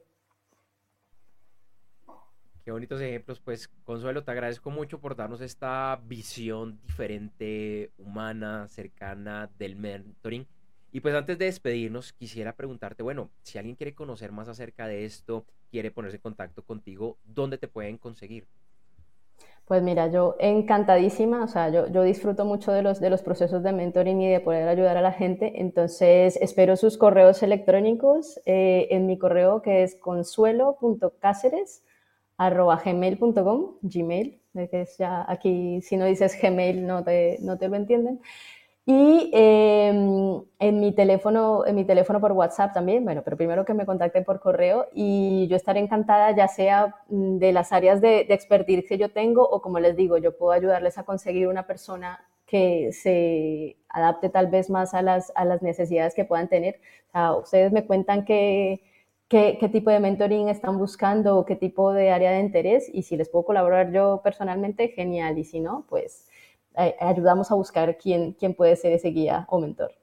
Qué 2.67 2.73
bonitos 2.73 2.99
ejemplos, 2.99 3.39
pues 3.39 3.69
Consuelo, 3.85 4.25
te 4.25 4.31
agradezco 4.31 4.69
mucho 4.71 4.99
por 4.99 5.15
darnos 5.15 5.39
esta 5.39 6.01
visión 6.05 6.77
diferente, 6.85 7.91
humana, 7.97 8.67
cercana 8.67 9.49
del 9.57 9.77
mentoring. 9.77 10.45
Y 10.91 10.99
pues 10.99 11.15
antes 11.15 11.37
de 11.37 11.45
despedirnos, 11.45 12.11
quisiera 12.11 12.51
preguntarte, 12.51 13.03
bueno, 13.03 13.29
si 13.41 13.57
alguien 13.57 13.77
quiere 13.77 13.95
conocer 13.95 14.33
más 14.33 14.49
acerca 14.49 14.85
de 14.85 15.05
esto, 15.05 15.45
quiere 15.71 15.91
ponerse 15.91 16.17
en 16.17 16.23
contacto 16.23 16.61
contigo, 16.61 17.17
¿dónde 17.23 17.57
te 17.57 17.69
pueden 17.69 17.97
conseguir? 17.97 18.49
Pues 19.63 19.81
mira, 19.81 20.07
yo 20.07 20.35
encantadísima, 20.37 21.45
o 21.45 21.47
sea, 21.47 21.69
yo, 21.69 21.87
yo, 21.87 22.03
disfruto 22.03 22.43
mucho 22.43 22.73
de 22.73 22.81
los, 22.81 22.99
de 22.99 23.09
los 23.09 23.21
procesos 23.21 23.63
de 23.63 23.71
mentoring 23.71 24.21
y 24.21 24.29
de 24.29 24.41
poder 24.41 24.67
ayudar 24.67 24.97
a 24.97 25.01
la 25.01 25.13
gente, 25.13 25.61
entonces 25.61 26.37
espero 26.41 26.75
sus 26.75 26.97
correos 26.97 27.43
electrónicos 27.43 28.41
eh, 28.45 28.89
en 28.91 29.07
mi 29.07 29.17
correo 29.17 29.61
que 29.61 29.83
es 29.83 29.95
consuelo.cáceres.gmail.com, 32.37 33.77
gmail, 33.81 34.41
que 34.53 34.81
es 34.81 34.97
ya 34.97 35.25
aquí, 35.27 35.81
si 35.81 35.97
no 35.97 36.05
dices 36.05 36.37
gmail 36.41 36.85
no 36.85 37.03
te, 37.03 37.37
no 37.41 37.57
te 37.57 37.67
lo 37.67 37.75
entienden. 37.75 38.21
Y 38.85 39.31
em, 39.33 40.41
en, 40.59 40.79
mi 40.79 40.93
teléfono, 40.93 41.65
en 41.65 41.75
mi 41.75 41.83
teléfono 41.83 42.21
por 42.21 42.31
WhatsApp 42.31 42.73
también, 42.73 43.03
bueno, 43.03 43.21
pero 43.21 43.35
primero 43.35 43.65
que 43.65 43.73
me 43.73 43.85
contacten 43.85 44.23
por 44.23 44.39
correo 44.39 44.87
y 44.93 45.47
yo 45.49 45.57
estaré 45.57 45.81
encantada 45.81 46.33
ya 46.33 46.47
sea 46.47 46.95
mm, 47.09 47.37
de 47.37 47.51
las 47.51 47.73
áreas 47.73 47.99
de, 47.99 48.23
de 48.23 48.33
expertise 48.33 48.87
que 48.87 48.97
yo 48.97 49.11
tengo 49.11 49.43
o 49.43 49.61
como 49.61 49.79
les 49.79 49.97
digo, 49.97 50.17
yo 50.17 50.37
puedo 50.37 50.53
ayudarles 50.53 50.97
a 50.97 51.03
conseguir 51.03 51.49
una 51.49 51.67
persona 51.67 52.25
que 52.47 52.93
se 52.93 53.77
adapte 53.89 54.29
tal 54.29 54.47
vez 54.47 54.69
más 54.69 54.93
a 54.93 55.01
las, 55.01 55.31
a 55.35 55.45
las 55.45 55.61
necesidades 55.61 56.15
que 56.15 56.25
puedan 56.25 56.47
tener. 56.47 56.79
O 57.13 57.39
ustedes 57.41 57.71
me 57.73 57.85
cuentan 57.85 58.25
qué, 58.25 58.81
qué, 59.27 59.57
qué 59.59 59.69
tipo 59.69 59.89
de 59.89 59.99
mentoring 59.99 60.49
están 60.49 60.77
buscando 60.77 61.37
o 61.37 61.45
qué 61.45 61.55
tipo 61.55 61.93
de 61.93 62.11
área 62.11 62.31
de 62.31 62.39
interés 62.39 62.89
y 62.93 63.03
si 63.03 63.17
les 63.17 63.29
puedo 63.29 63.45
colaborar 63.45 63.91
yo 63.91 64.21
personalmente, 64.23 64.89
genial. 64.89 65.37
Y 65.37 65.43
si 65.43 65.59
no, 65.59 65.85
pues 65.89 66.27
ayudamos 66.99 67.51
a 67.51 67.55
buscar 67.55 67.97
quién, 67.97 68.33
quién 68.33 68.53
puede 68.53 68.75
ser 68.75 68.93
ese 68.93 69.09
guía 69.09 69.45
o 69.49 69.59
mentor. 69.59 69.93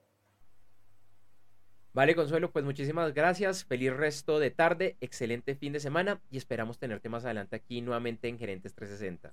Vale, 1.93 2.17
Consuelo, 2.17 2.51
pues 2.51 2.65
muchísimas 2.65 3.15
gracias. 3.15 3.65
Feliz 3.65 3.97
resto 3.97 4.41
de 4.41 4.51
tarde, 4.51 4.97
excelente 5.01 5.55
fin 5.55 5.73
de 5.73 5.79
semana 5.79 6.21
y 6.29 6.39
esperamos 6.39 6.79
tenerte 6.79 7.09
más 7.09 7.25
adelante 7.25 7.55
aquí 7.55 7.81
nuevamente 7.83 8.27
en 8.27 8.37
Gerentes 8.37 8.75
360. 8.75 9.33